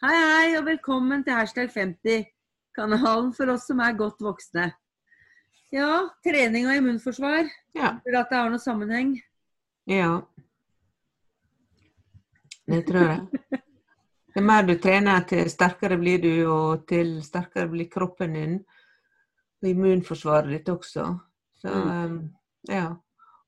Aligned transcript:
Hei, 0.00 0.16
hei, 0.16 0.52
og 0.56 0.62
velkommen 0.64 1.20
til 1.26 1.34
hashtag 1.36 1.66
50, 1.74 2.22
kanalen 2.72 3.34
for 3.36 3.50
oss 3.52 3.66
som 3.68 3.82
er 3.84 3.98
godt 3.98 4.22
voksne. 4.24 4.70
Ja, 5.76 6.06
trening 6.24 6.70
og 6.70 6.78
immunforsvar. 6.78 7.50
Ja. 7.76 7.90
Tror 7.98 8.14
du 8.14 8.16
at 8.22 8.32
det 8.32 8.38
har 8.38 8.48
noen 8.48 8.62
sammenheng? 8.62 9.10
Ja. 9.92 10.22
Det 12.64 12.80
tror 12.88 13.10
jeg. 13.10 13.60
Jo 14.38 14.46
mer 14.46 14.64
du 14.64 14.72
trener, 14.80 15.20
til 15.28 15.52
sterkere 15.52 16.00
blir 16.00 16.24
du, 16.24 16.32
og 16.48 16.88
til 16.88 17.18
sterkere 17.26 17.68
blir 17.68 17.92
kroppen 17.92 18.40
din. 18.40 18.56
Og 19.60 19.68
immunforsvaret 19.74 20.56
ditt 20.56 20.72
også. 20.72 21.10
Så 21.60 21.76
mm. 21.76 22.18
ja. 22.72 22.88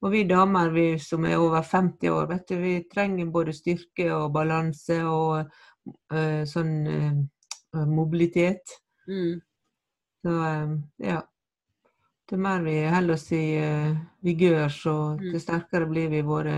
Og 0.02 0.10
vi 0.10 0.24
damer 0.28 0.72
vi 0.74 0.86
som 0.98 1.24
er 1.24 1.38
over 1.38 1.62
50 1.62 2.10
år, 2.10 2.24
vet 2.26 2.48
du, 2.50 2.56
vi 2.58 2.78
trenger 2.92 3.28
både 3.30 3.54
styrke 3.54 4.08
og 4.10 4.32
balanse 4.34 4.98
og 5.06 5.52
sånn 6.46 6.72
eh, 6.86 7.86
mobilitet. 7.88 8.78
Mm. 9.08 9.40
Så 10.22 10.38
eh, 10.46 10.74
ja. 11.10 11.20
Til 12.28 12.38
mer 12.40 12.62
vi 12.64 12.76
holder 12.88 13.16
oss 13.18 13.26
i 13.34 13.44
eh, 13.60 13.96
vigør, 14.24 14.68
så 14.70 14.94
Mm. 15.18 15.30
til 15.32 15.40
sterkere 15.42 15.88
blir 15.90 16.08
vi 16.08 16.22
våre 16.22 16.56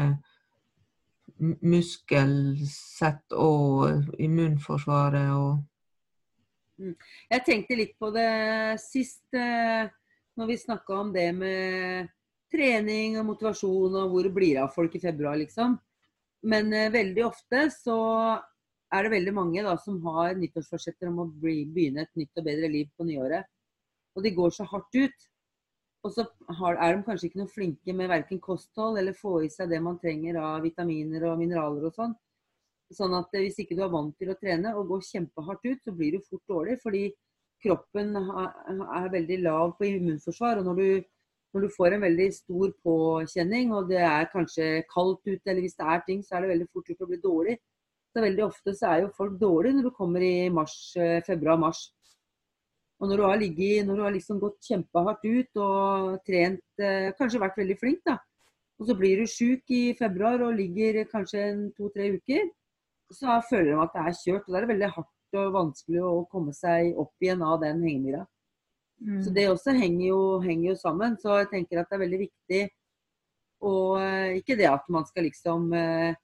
muskelsett 1.40 3.32
og 3.32 4.18
immunforsvaret 4.22 5.30
og 5.34 5.64
Jeg 7.30 7.44
tenkte 7.46 7.76
litt 7.78 7.92
på 7.98 8.10
det 8.10 8.80
sist, 8.82 9.24
eh, 9.32 9.86
når 10.36 10.46
vi 10.46 10.56
snakka 10.58 10.94
om 11.00 11.12
det 11.14 11.28
med 11.34 12.08
trening 12.50 13.18
og 13.18 13.26
motivasjon 13.28 13.94
og 13.94 14.10
hvor 14.10 14.26
det 14.26 14.32
blir 14.34 14.58
av 14.62 14.72
folk 14.74 14.94
i 14.94 15.00
februar, 15.02 15.36
liksom. 15.38 15.76
Men 16.42 16.72
eh, 16.72 16.90
veldig 16.90 17.24
ofte 17.26 17.70
så 17.70 17.98
er 18.92 19.06
det 19.06 19.14
veldig 19.14 19.34
mange 19.34 19.62
da 19.66 19.74
som 19.80 20.00
har 20.06 20.34
nyttårsforsetter 20.38 21.10
om 21.10 21.22
å 21.24 21.30
begynne 21.42 22.04
et 22.04 22.18
nytt 22.18 22.40
og 22.40 22.48
bedre 22.48 22.70
liv 22.70 22.90
på 22.96 23.06
nyåret. 23.08 23.46
Og 24.14 24.22
de 24.22 24.34
går 24.34 24.52
så 24.54 24.66
hardt 24.70 24.98
ut. 24.98 25.30
Og 26.04 26.12
så 26.12 26.26
har, 26.58 26.76
er 26.76 26.96
de 26.96 27.06
kanskje 27.06 27.30
ikke 27.30 27.40
noe 27.40 27.50
flinke 27.50 27.94
med 27.96 28.10
verken 28.12 28.40
kosthold 28.42 29.00
eller 29.00 29.16
få 29.16 29.38
i 29.46 29.50
seg 29.50 29.70
det 29.72 29.80
man 29.82 29.96
trenger 30.02 30.36
av 30.36 30.60
vitaminer 30.66 31.24
og 31.30 31.40
mineraler 31.40 31.88
og 31.88 31.96
sånn. 31.96 32.12
Sånn 32.92 33.16
at 33.16 33.32
eh, 33.32 33.46
hvis 33.46 33.62
ikke 33.62 33.76
du 33.78 33.82
er 33.86 33.92
vant 33.92 34.12
til 34.20 34.30
å 34.30 34.36
trene 34.38 34.74
og 34.76 34.90
går 34.92 35.06
kjempehardt 35.08 35.64
ut, 35.64 35.80
så 35.82 35.94
blir 35.96 36.14
du 36.14 36.26
fort 36.26 36.44
dårlig. 36.50 36.76
Fordi 36.82 37.06
kroppen 37.64 38.12
er 38.20 39.10
veldig 39.14 39.40
lav 39.46 39.74
på 39.78 39.88
immunforsvar. 39.88 40.60
Og 40.60 40.68
når 40.68 40.80
du, 40.80 40.88
når 41.56 41.64
du 41.64 41.74
får 41.78 41.96
en 41.96 42.04
veldig 42.04 42.28
stor 42.36 42.74
påkjenning, 42.84 43.72
og 43.74 43.88
det 43.90 44.02
er 44.04 44.30
kanskje 44.32 44.68
kaldt 44.92 45.24
ute, 45.24 45.46
eller 45.46 45.64
hvis 45.64 45.78
det 45.80 45.88
er 45.94 46.04
ting, 46.06 46.20
så 46.22 46.36
er 46.36 46.44
det 46.44 46.52
veldig 46.52 46.68
fort 46.68 46.92
gjort 46.92 47.06
å 47.06 47.10
bli 47.10 47.20
dårlig. 47.24 47.56
Så 48.14 48.22
veldig 48.22 48.44
ofte 48.46 48.74
så 48.78 48.92
er 48.92 49.02
jo 49.02 49.14
folk 49.16 49.34
dårlige 49.40 49.78
når 49.78 49.88
du 49.88 49.94
kommer 49.96 50.22
i 50.22 50.48
mars, 50.54 50.74
eh, 50.96 51.20
februar-mars. 51.26 51.88
Og 53.02 53.10
når 53.10 53.18
du 53.18 53.24
har 53.26 53.40
ligget, 53.40 53.86
når 53.86 53.96
du 53.96 54.02
har 54.04 54.14
liksom 54.14 54.38
gått 54.42 54.60
kjempehardt 54.68 55.24
ut 55.26 55.60
og 55.64 56.20
trent, 56.26 56.62
eh, 56.78 57.10
kanskje 57.18 57.42
vært 57.42 57.58
veldig 57.58 57.78
flink, 57.80 58.04
da. 58.06 58.18
Og 58.78 58.86
så 58.86 58.94
blir 58.98 59.18
du 59.18 59.26
sjuk 59.26 59.70
i 59.70 59.94
februar 59.98 60.42
og 60.46 60.54
ligger 60.58 61.02
kanskje 61.10 61.72
to-tre 61.76 62.12
uker. 62.14 62.46
Så 63.12 63.34
føler 63.50 63.74
de 63.74 63.82
at 63.82 63.92
det 63.94 64.04
er 64.04 64.16
kjørt. 64.22 64.46
Og 64.46 64.52
da 64.52 64.56
er 64.56 64.64
det 64.64 64.72
veldig 64.74 64.92
hardt 64.94 65.38
og 65.40 65.52
vanskelig 65.54 66.02
å 66.06 66.14
komme 66.30 66.54
seg 66.54 66.94
opp 66.98 67.14
igjen 67.22 67.42
av 67.42 67.60
den 67.62 67.82
hengemyra. 67.82 68.24
Så 69.22 69.34
det 69.34 69.50
også 69.50 69.74
henger 69.74 70.06
jo, 70.06 70.20
henger 70.40 70.70
jo 70.70 70.74
sammen. 70.80 71.18
Så 71.20 71.38
jeg 71.42 71.50
tenker 71.50 71.80
at 71.80 71.90
det 71.90 71.98
er 71.98 72.04
veldig 72.06 72.22
viktig 72.24 72.62
og 73.64 74.00
eh, 74.00 74.38
ikke 74.40 74.56
det 74.58 74.68
at 74.70 74.88
man 74.92 75.06
skal 75.08 75.26
liksom 75.28 75.72
eh, 75.76 76.16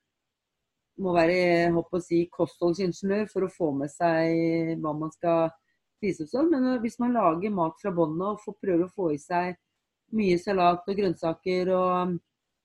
må 1.01 1.15
være 1.15 1.71
håper 1.75 1.99
å 1.99 2.03
si, 2.05 2.25
kostholdsingeniør 2.33 3.29
for 3.31 3.47
å 3.47 3.53
få 3.53 3.71
med 3.77 3.93
seg 3.93 4.77
hva 4.83 4.93
man 4.97 5.13
skal 5.15 5.51
spise 5.97 6.27
og 6.27 6.33
sånn. 6.33 6.51
Men 6.53 6.67
eh, 6.75 6.81
hvis 6.83 6.99
man 7.03 7.15
lager 7.17 7.55
mat 7.55 7.79
fra 7.81 7.93
bånn 7.95 8.19
og 8.27 8.41
får- 8.45 8.59
prøver 8.61 8.87
å 8.87 8.95
få 8.95 9.13
i 9.15 9.21
seg 9.21 9.57
mye 10.17 10.39
salat 10.43 10.89
og 10.89 10.97
grønnsaker 10.99 11.71
og 11.77 12.19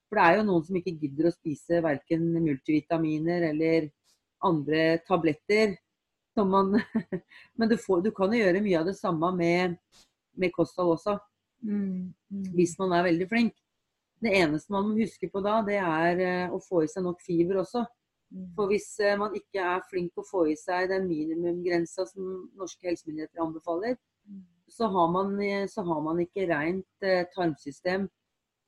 For 0.06 0.18
det 0.20 0.24
er 0.24 0.36
jo 0.38 0.42
noen 0.46 0.62
som 0.62 0.76
ikke 0.78 0.92
gidder 1.00 1.26
å 1.26 1.34
spise 1.34 1.80
verken 1.82 2.28
multivitaminer 2.38 3.48
eller 3.48 3.88
andre 4.46 5.00
tabletter. 5.02 5.72
Som 6.30 6.52
man, 6.54 6.76
men 7.58 7.68
du, 7.68 7.74
får, 7.76 8.04
du 8.04 8.12
kan 8.14 8.30
jo 8.30 8.38
gjøre 8.38 8.62
mye 8.62 8.78
av 8.78 8.86
det 8.86 8.94
samme 8.94 9.32
med, 9.34 9.74
med 10.38 10.54
kosthold 10.54 10.94
også 10.94 11.16
Mm, 11.64 12.12
mm. 12.30 12.42
hvis 12.54 12.76
man 12.78 12.92
er 12.92 13.06
veldig 13.08 13.26
flink. 13.30 13.54
Det 14.22 14.32
eneste 14.38 14.72
man 14.72 14.88
må 14.90 14.96
huske 15.00 15.28
på 15.32 15.40
da, 15.44 15.58
det 15.66 15.78
er 15.80 16.20
eh, 16.22 16.52
å 16.52 16.60
få 16.62 16.84
i 16.84 16.90
seg 16.90 17.04
nok 17.04 17.20
fiber 17.24 17.62
også. 17.62 17.82
Mm. 18.34 18.50
For 18.56 18.70
hvis 18.72 18.88
eh, 19.00 19.16
man 19.18 19.34
ikke 19.38 19.62
er 19.62 19.86
flink 19.90 20.12
til 20.12 20.24
å 20.24 20.28
få 20.28 20.46
i 20.50 20.56
seg 20.58 20.90
den 20.90 21.06
minimumgrensa 21.06 22.06
som 22.10 22.50
norske 22.58 22.88
helsemyndigheter 22.88 23.44
anbefaler, 23.44 23.96
Mm. 24.26 24.42
så 24.68 24.88
har 24.90 25.12
man, 25.12 25.40
eh, 25.40 25.66
så 25.66 25.82
har 25.82 26.00
man 26.02 26.18
ikke 26.18 26.48
rent 26.50 27.02
eh, 27.02 27.24
tarmsystem. 27.34 28.08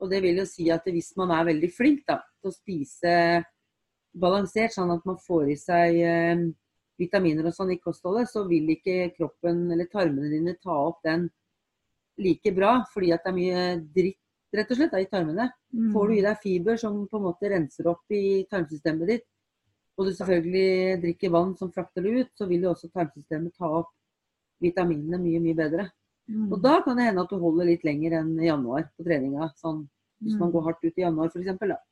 Og 0.00 0.10
det 0.10 0.22
vil 0.22 0.38
jo 0.38 0.44
si 0.46 0.70
at 0.70 0.84
hvis 0.86 1.16
man 1.16 1.32
er 1.34 1.48
veldig 1.48 1.70
flink 1.74 2.04
da, 2.06 2.20
til 2.41 2.52
å 2.52 2.54
spise 2.54 3.14
balansert, 4.14 4.76
sånn 4.76 4.92
at 4.94 5.04
man 5.06 5.19
får 5.19 5.50
i 5.50 5.56
seg 5.58 5.98
eh, 5.98 6.44
vitaminer 6.98 7.50
og 7.50 7.56
sånn 7.56 7.75
i 7.75 7.80
kostholdet, 7.82 8.30
så 8.30 8.44
vil 8.46 8.70
ikke 8.75 9.10
kroppen 9.16 9.66
eller 9.72 9.90
tarmene 9.90 10.30
dine 10.30 10.54
ta 10.62 10.76
opp 10.86 11.02
den 11.06 11.28
like 12.19 12.54
bra, 12.54 12.84
fordi 12.92 13.12
at 13.14 13.26
det 13.26 13.30
er 13.30 13.36
mye 13.36 13.66
dritt 13.94 14.22
rett 14.54 14.70
og 14.72 14.78
slett 14.78 14.94
da, 14.94 15.02
i 15.02 15.10
tarmene. 15.10 15.50
Mm. 15.75 15.90
Får 15.92 16.08
du 16.08 16.14
i 16.14 16.22
deg 16.25 16.38
fiber 16.42 16.78
som 16.80 17.02
på 17.10 17.19
en 17.19 17.26
måte 17.26 17.50
renser 17.52 17.90
opp 17.90 18.14
i 18.14 18.46
tarmsystemet 18.50 19.10
ditt, 19.10 19.26
og 19.98 20.06
du 20.06 20.14
selvfølgelig 20.14 21.00
drikker 21.03 21.32
vann 21.34 21.56
som 21.59 21.72
frakter 21.75 22.04
det 22.06 22.12
ut, 22.22 22.31
så 22.38 22.47
vil 22.47 22.62
jo 22.62 22.70
også 22.72 22.91
tarmsystemet 22.94 23.56
ta 23.59 23.66
opp 23.81 23.91
vitaminene 24.62 25.19
mye, 25.19 25.41
mye 25.42 25.59
bedre. 25.59 25.88
Mm. 26.31 26.53
Og 26.53 26.62
da 26.62 26.76
kan 26.84 26.98
det 26.98 27.09
hende 27.09 27.25
at 27.25 27.31
du 27.32 27.38
holder 27.42 27.66
litt 27.70 27.84
lenger 27.86 28.19
enn 28.20 28.34
i 28.38 28.47
januar 28.47 28.87
på 28.94 29.06
treninga. 29.06 29.50
Sånn, 29.58 29.87
hvis 30.22 30.38
man 30.38 30.48
Mm. 30.50 30.53
går 30.54 30.64
hardt 30.69 30.84
ut 30.84 30.98
i 30.98 31.03
januar 31.03 31.31
f.eks. 31.32 31.84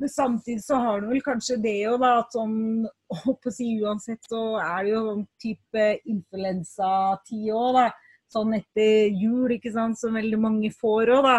Men 0.00 0.08
samtidig 0.08 0.62
så 0.62 0.76
har 0.78 1.00
du 1.00 1.08
vel 1.08 1.20
kanskje 1.20 1.56
det 1.62 1.82
jo 1.82 1.96
da, 1.98 2.18
at 2.20 2.30
sånn, 2.32 2.86
på 3.10 3.34
å 3.50 3.52
si 3.52 3.80
uansett 3.82 4.22
så 4.30 4.42
er 4.62 4.84
det 4.84 4.92
jo 4.92 5.00
sånn 5.08 5.24
type 5.42 5.86
influensatid 6.06 7.48
òg, 7.50 7.72
da. 7.74 7.90
Sånn 8.30 8.52
etter 8.54 9.08
jul, 9.16 9.48
ikke 9.56 9.72
sant, 9.72 9.98
som 9.98 10.14
veldig 10.14 10.38
mange 10.38 10.70
får 10.70 11.14
òg, 11.16 11.24
da. 11.24 11.38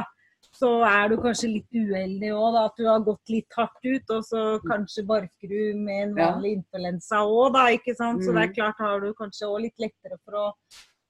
Så 0.51 0.69
er 0.83 1.09
du 1.09 1.17
kanskje 1.21 1.47
litt 1.53 1.69
uheldig 1.75 2.31
òg. 2.33 2.55
At 2.65 2.77
du 2.77 2.85
har 2.87 2.99
gått 3.05 3.29
litt 3.29 3.53
hardt 3.55 3.83
ut, 3.85 4.09
og 4.15 4.23
så 4.25 4.59
kanskje 4.65 5.05
barker 5.07 5.47
du 5.51 5.75
med 5.77 6.09
en 6.09 6.15
Ja. 6.17 6.31
vanlig 6.33 6.55
influensa 6.63 7.21
òg, 7.25 7.53
da. 7.53 7.67
Ikke 7.69 7.95
sant. 7.95 8.21
Så 8.23 8.33
det 8.33 8.41
Mm. 8.41 8.49
er 8.49 8.53
klart 8.53 8.75
har 8.79 8.99
du 8.99 9.13
kanskje 9.13 9.45
òg 9.47 9.61
litt 9.61 9.77
lettere 9.79 10.17
for 10.25 10.33
å 10.33 10.53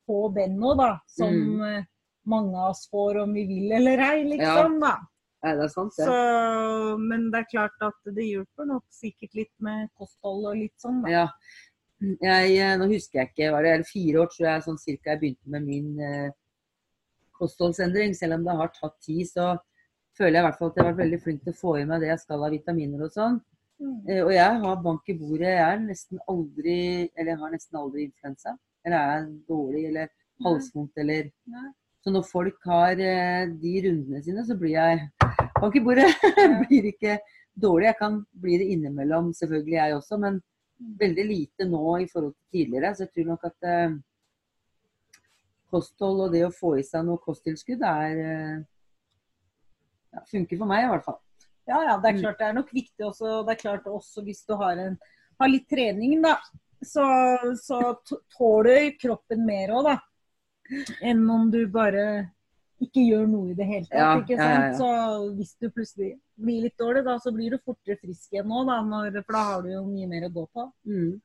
få 0.07 0.33
den 0.35 0.59
òg, 0.59 0.77
da. 0.77 0.99
Som 1.07 1.33
Mm. 1.33 1.61
eh, 1.77 1.83
mange 2.27 2.53
av 2.55 2.71
oss 2.71 2.87
får 2.91 3.23
om 3.23 3.33
vi 3.33 3.45
vil 3.47 3.71
eller 3.71 3.97
ei, 3.97 4.23
liksom, 4.25 4.79
da. 4.79 4.97
Ja, 5.41 5.55
det 5.55 5.63
er 5.63 5.67
sant, 5.69 5.93
det. 5.97 6.05
Så, 6.05 6.97
men 6.99 7.31
det 7.31 7.39
er 7.39 7.45
klart 7.57 7.71
at 7.81 7.93
det 8.13 8.25
hjelper 8.27 8.67
nok 8.67 8.83
sikkert 8.91 9.33
litt 9.33 9.53
med 9.61 9.87
kosthold 9.97 10.45
og 10.47 10.55
litt 10.57 10.75
sånn, 10.77 11.01
da. 11.03 11.09
Ja. 11.09 11.27
Jeg, 12.01 12.57
eh, 12.57 12.77
nå 12.77 12.87
husker 12.91 13.19
jeg 13.19 13.29
ikke, 13.33 13.51
var 13.51 13.63
det 13.63 13.77
det 13.79 13.87
fire 13.87 14.19
år 14.21 14.27
tror 14.27 14.45
jeg 14.47 14.63
sånn 14.63 14.77
cirka 14.79 15.11
jeg 15.11 15.19
begynte 15.21 15.47
med 15.47 15.65
min 15.65 15.99
eh, 15.99 16.29
kostholdsendring. 17.39 18.15
Selv 18.17 18.37
om 18.37 18.45
det 18.45 18.57
har 18.61 18.71
tatt 18.75 18.97
tid, 19.05 19.25
så 19.29 19.53
føler 20.17 20.37
jeg 20.39 20.43
i 20.43 20.47
hvert 20.47 20.59
fall 20.59 20.71
at 20.71 20.79
jeg 20.79 20.85
har 20.85 20.91
vært 20.91 21.03
veldig 21.03 21.21
flink 21.23 21.43
til 21.45 21.55
å 21.55 21.59
få 21.59 21.75
i 21.79 21.87
meg 21.89 22.03
det 22.03 22.11
jeg 22.11 22.23
skal 22.23 22.45
av 22.45 22.53
vitaminer 22.55 23.05
og 23.05 23.15
sånn. 23.15 23.39
Mm. 23.79 23.97
Eh, 24.09 24.21
og 24.25 24.31
jeg 24.35 24.61
har 24.63 24.81
bank 24.85 25.11
i 25.11 25.17
bordet. 25.19 25.53
Jeg 25.55 25.65
er 25.65 25.83
nesten 25.83 26.23
aldri, 26.31 26.79
eller 27.15 27.33
jeg 27.33 27.41
har 27.43 27.53
nesten 27.55 27.81
aldri 27.81 28.07
influensa. 28.09 28.55
Eller 28.85 29.13
er 29.15 29.29
dårlig, 29.49 29.85
eller 29.91 30.11
halsvondt, 30.45 31.03
eller 31.03 31.31
Nei. 31.51 31.69
Så 31.99 32.13
når 32.15 32.23
folk 32.29 32.61
har 32.63 32.99
eh, 33.03 33.49
de 33.59 33.71
rundene 33.83 34.21
sine, 34.23 34.45
så 34.47 34.55
blir 34.55 34.77
jeg 34.77 35.01
bank 35.59 35.73
i 35.75 35.81
bordet. 35.83 36.07
Blir 36.63 36.85
ikke 36.93 37.17
dårlig. 37.59 37.89
Jeg 37.89 37.97
kan 37.99 38.21
bli 38.39 38.55
det 38.61 38.69
innimellom, 38.71 39.33
selvfølgelig 39.35 39.75
jeg 39.75 39.97
også, 39.97 40.19
men 40.21 40.37
Mm. 40.79 40.95
veldig 40.99 41.25
lite 41.27 41.65
nå 41.67 41.97
i 41.99 42.07
forhold 42.07 42.33
til 42.33 42.59
tidligere. 42.59 42.93
Så 42.95 43.03
jeg 43.03 43.11
tror 43.15 43.25
nok 43.33 43.47
at 43.49 43.67
eh, 43.67 43.97
kosthold 45.71 46.25
og 46.27 46.31
det 46.35 46.43
å 46.47 46.51
få 46.53 46.75
i 46.79 46.83
seg 46.85 47.05
noe 47.07 47.21
kosttilskudd 47.23 47.81
er 47.85 48.21
eh, 48.25 48.59
ja, 50.15 50.23
funker 50.31 50.57
for 50.59 50.69
meg 50.69 50.85
i 50.85 50.89
hvert 50.93 51.05
fall. 51.05 51.19
Ja, 51.69 51.83
ja, 51.85 51.97
det 52.01 52.09
er 52.09 52.15
Mm. 52.17 52.21
klart 52.23 52.39
det 52.39 52.47
er 52.47 52.53
nok 52.57 52.71
viktig 52.73 53.05
også. 53.05 53.43
Det 53.45 53.53
er 53.53 53.61
klart 53.61 53.85
også 53.87 54.23
hvis 54.25 54.41
du 54.47 54.55
har, 54.57 54.77
en, 54.81 54.97
har 55.39 55.49
litt 55.51 55.67
trening, 55.69 56.21
da. 56.25 56.37
Så, 56.81 57.03
så 57.61 57.79
tåler 58.37 58.93
kroppen 58.97 59.45
mer 59.45 59.69
òg, 59.75 59.89
da. 59.91 59.97
Enn 61.03 61.21
om 61.29 61.49
du 61.51 61.59
bare 61.67 62.31
ikke 62.81 63.03
gjør 63.03 63.25
noe 63.27 63.51
i 63.51 63.55
det 63.57 63.65
hele 63.67 63.85
tatt. 63.85 64.29
Ja, 64.31 64.37
ja, 64.39 64.49
ja? 64.69 64.73
Så 64.79 64.89
hvis 65.35 65.51
du 65.59 65.67
plutselig 65.69 66.13
blir 66.39 66.63
litt 66.65 66.77
dårlig, 66.79 67.03
da, 67.05 67.17
så 67.19 67.33
blir 67.35 67.51
du 67.51 67.59
fortere 67.61 67.99
frisk 67.99 68.33
igjen 68.33 68.47
nå, 68.49 68.63
da. 68.69 68.79
Når, 68.87 69.19
for 69.25 69.35
da 69.37 69.43
har 69.51 69.65
du 69.65 69.69
jo 69.73 69.81
mye 69.85 70.07
mer 70.09 70.25
å 70.29 70.33
gå 70.39 70.45
på. 70.55 70.65
Mm. 70.87 71.17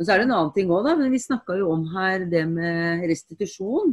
Men 0.00 0.06
så 0.06 0.14
er 0.14 0.22
det 0.22 0.24
en 0.30 0.32
annen 0.32 0.52
ting 0.56 0.70
òg, 0.72 0.86
da. 0.86 0.94
Men 0.96 1.12
vi 1.12 1.20
snakka 1.20 1.58
jo 1.60 1.66
om 1.74 1.82
her 1.92 2.24
det 2.32 2.46
med 2.48 3.04
restitusjon. 3.10 3.92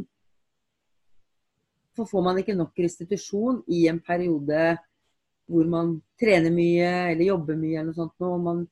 For 1.98 2.08
får 2.08 2.24
man 2.24 2.40
ikke 2.40 2.56
nok 2.56 2.80
restitusjon 2.80 3.60
i 3.68 3.82
en 3.90 4.00
periode 4.00 4.78
hvor 5.48 5.68
man 5.68 5.98
trener 6.20 6.52
mye 6.52 6.88
eller 7.10 7.28
jobber 7.28 7.56
mye 7.60 7.76
eller 7.76 7.90
noe 7.90 7.96
sånt, 7.96 8.16
og 8.24 8.40
man 8.44 8.64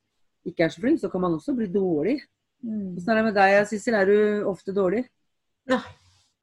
ikke 0.49 0.65
er 0.65 0.73
så 0.73 0.81
flink, 0.81 1.01
så 1.01 1.11
kan 1.13 1.25
man 1.25 1.37
også 1.37 1.55
bli 1.57 1.69
dårlig. 1.73 2.19
Mm. 2.65 2.97
Er 3.01 3.19
det 3.19 3.25
med 3.29 3.37
deg, 3.37 3.61
Sissel? 3.69 3.97
Er 3.97 4.09
du 4.09 4.49
ofte 4.49 4.75
dårlig? 4.77 5.05
Nei, 5.69 5.81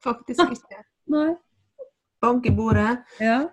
Faktisk 0.04 0.52
ikke. 0.52 0.82
Nei. 1.10 1.30
Bank 2.22 2.46
i 2.46 2.52
bordet. 2.54 2.98
Ja. 3.22 3.44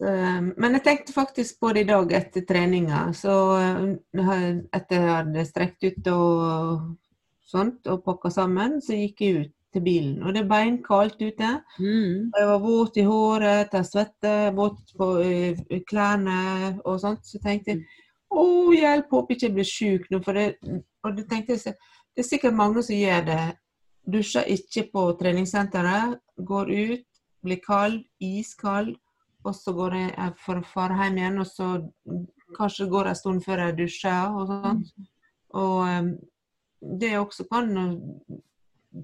Så, 0.00 0.10
men 0.56 0.78
jeg 0.78 0.84
tenkte 0.84 1.12
faktisk 1.12 1.60
på 1.60 1.74
det 1.76 1.84
i 1.84 1.90
dag 1.90 2.12
etter 2.16 2.44
treninga. 2.48 3.10
Så 3.12 3.36
eh, 3.60 4.44
etter 4.72 4.96
jeg 4.96 5.10
hadde 5.10 5.46
strekt 5.48 5.84
ut 5.84 6.12
og 6.14 6.84
sånt 7.50 7.88
og 7.90 8.04
pakka 8.06 8.30
sammen, 8.32 8.78
så 8.80 8.96
gikk 8.96 9.20
jeg 9.24 9.40
ut 9.40 9.56
til 9.74 9.84
bilen. 9.84 10.22
Og 10.24 10.34
det 10.34 10.44
er 10.44 10.50
beinkaldt 10.50 11.20
ute. 11.20 11.50
Mm. 11.78 12.30
Jeg 12.32 12.48
var 12.48 12.62
våt 12.64 12.96
i 12.96 13.04
håret, 13.06 13.76
jeg 13.76 13.88
svette, 13.90 14.36
våt 14.56 14.94
på 14.98 15.10
eh, 15.24 15.60
klærne 15.90 16.78
og 16.84 16.96
sånt. 17.02 17.26
Så 17.26 17.42
tenkte 17.44 17.76
jeg 17.76 17.84
å 18.30 18.72
hjelp, 18.72 19.12
håper 19.12 19.36
ikke 19.36 19.48
jeg 19.50 19.56
blir 19.58 19.68
sjuk 19.68 20.08
nå. 20.10 20.22
For 20.24 20.38
det, 20.38 20.78
og 21.04 21.18
det 21.18 21.26
tenkte 21.28 21.58
jeg, 21.58 21.76
det 22.16 22.24
er 22.24 22.30
sikkert 22.30 22.56
mange 22.56 22.82
som 22.86 22.96
gjør 22.96 23.28
det. 23.28 23.44
Dusjer 24.10 24.48
ikke 24.56 24.88
på 24.94 25.04
treningssenteret, 25.20 26.16
går 26.48 26.72
ut, 26.72 27.06
blir 27.44 27.60
kald, 27.62 28.00
iskald, 28.24 28.96
og 29.44 29.54
så 29.56 29.72
går 29.76 29.96
jeg 29.96 30.10
jeg 30.10 30.34
for 30.44 30.60
å 30.60 30.66
fare 30.68 30.98
hjem 31.00 31.20
igjen, 31.20 31.38
og 31.42 31.48
så 31.48 31.68
kanskje 32.56 32.84
det 32.84 32.92
går 32.94 33.10
en 33.10 33.20
stund 33.20 33.44
før 33.44 33.64
jeg 33.64 33.78
dusjer 33.78 34.36
og 34.40 34.50
sånt. 34.50 34.90
Og 35.60 35.78
eh, 35.88 36.10
det 37.00 37.14
også 37.18 37.46
kan 37.50 37.70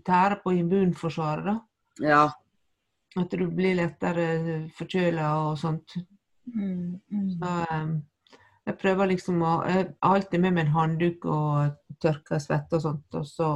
tære 0.06 0.40
på 0.42 0.56
immunforsvaret, 0.56 1.46
da. 1.46 1.56
Ja. 2.04 2.24
At 3.16 3.32
du 3.32 3.46
blir 3.48 3.78
lettere 3.78 4.26
forkjøla 4.76 5.30
og 5.46 5.56
sånt. 5.60 5.96
Mm. 6.52 7.00
Mm. 7.10 7.30
Så 7.38 7.54
eh, 7.64 7.88
jeg 8.66 8.78
prøver 8.80 9.12
liksom 9.12 9.42
å 9.46 9.56
Jeg 9.66 9.78
har 9.78 10.14
alltid 10.16 10.42
med 10.42 10.56
meg 10.56 10.66
en 10.66 10.74
handduk 10.74 11.26
og 11.30 11.98
tørker 12.02 12.42
svette 12.42 12.78
og 12.78 12.84
sånt. 12.84 13.18
Og 13.18 13.26
så 13.28 13.50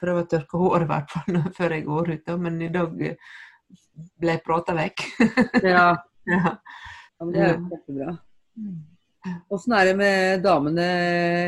prøver 0.00 0.22
jeg 0.22 0.26
å 0.26 0.32
tørke 0.34 0.62
håret 0.62 0.86
i 0.86 0.90
hvert 0.90 1.14
fall 1.14 1.40
før 1.58 1.76
jeg 1.76 1.86
går 1.86 2.12
ut. 2.14 2.26
Da. 2.26 2.36
Men 2.40 2.60
i 2.64 2.72
dag 2.72 3.02
eh, 3.06 3.32
ble 4.20 4.36
jeg 4.36 4.44
prata 4.46 4.76
vekk. 4.76 5.06
ja. 5.74 5.88
Ja. 6.26 6.56
Ja, 7.16 7.24
men 7.24 7.32
det 7.32 7.42
er 7.42 7.52
jo 7.54 7.68
kjempebra. 7.70 8.16
Åssen 9.50 9.72
er 9.74 9.88
det 9.88 9.94
med 9.98 10.42
damene 10.44 10.84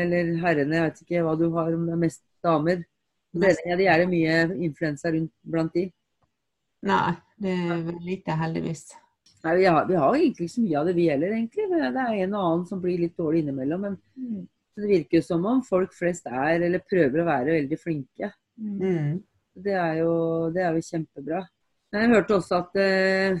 eller 0.03 0.31
herrene? 0.43 0.75
Jeg 0.79 0.85
vet 0.87 1.03
ikke 1.05 1.21
hva 1.25 1.35
du 1.39 1.45
har, 1.53 1.69
om 1.77 1.85
det 1.87 1.93
er 1.95 2.01
mest 2.01 2.23
damer. 2.43 2.81
Treninga 3.35 3.77
di 3.77 3.85
er 3.87 4.01
det 4.01 4.07
mye 4.09 4.37
influensa 4.65 5.11
rundt 5.13 5.31
blant 5.45 5.75
de. 5.77 5.85
Nei, 6.89 7.11
det 7.39 7.53
er 7.53 7.83
vel 7.85 7.99
lite, 8.07 8.35
heldigvis. 8.39 8.85
Nei, 9.45 9.53
vi 9.61 9.67
har, 9.69 9.85
vi 9.87 9.95
har 9.99 10.15
egentlig 10.17 10.47
ikke 10.49 10.55
så 10.55 10.63
mye 10.65 10.79
av 10.81 10.89
det, 10.89 10.95
vi 10.97 11.05
heller, 11.11 11.35
egentlig. 11.37 11.67
Det 11.71 11.81
er 12.03 12.15
en 12.25 12.33
og 12.35 12.45
annen 12.47 12.65
som 12.67 12.81
blir 12.83 12.99
litt 13.05 13.15
dårlig 13.19 13.43
innimellom. 13.45 13.85
Men 13.87 13.99
Mm. 14.19 14.47
det 14.79 14.87
virker 14.89 15.17
jo 15.19 15.23
som 15.23 15.45
om 15.45 15.61
folk 15.63 15.93
flest 15.95 16.25
er, 16.27 16.61
eller 16.65 16.83
prøver 16.83 17.21
å 17.21 17.27
være, 17.29 17.55
veldig 17.61 17.79
flinke. 17.79 18.31
Mm. 18.59 18.75
Mm. 18.81 19.13
Det 19.63 19.73
er 19.75 19.93
jo, 20.01 20.11
det 20.55 20.63
er 20.65 20.75
jo 20.75 20.83
kjempebra. 20.89 21.39
Jeg 21.95 22.09
hørte 22.11 22.35
også 22.35 22.59
at 22.63 22.75
eh, 22.79 23.39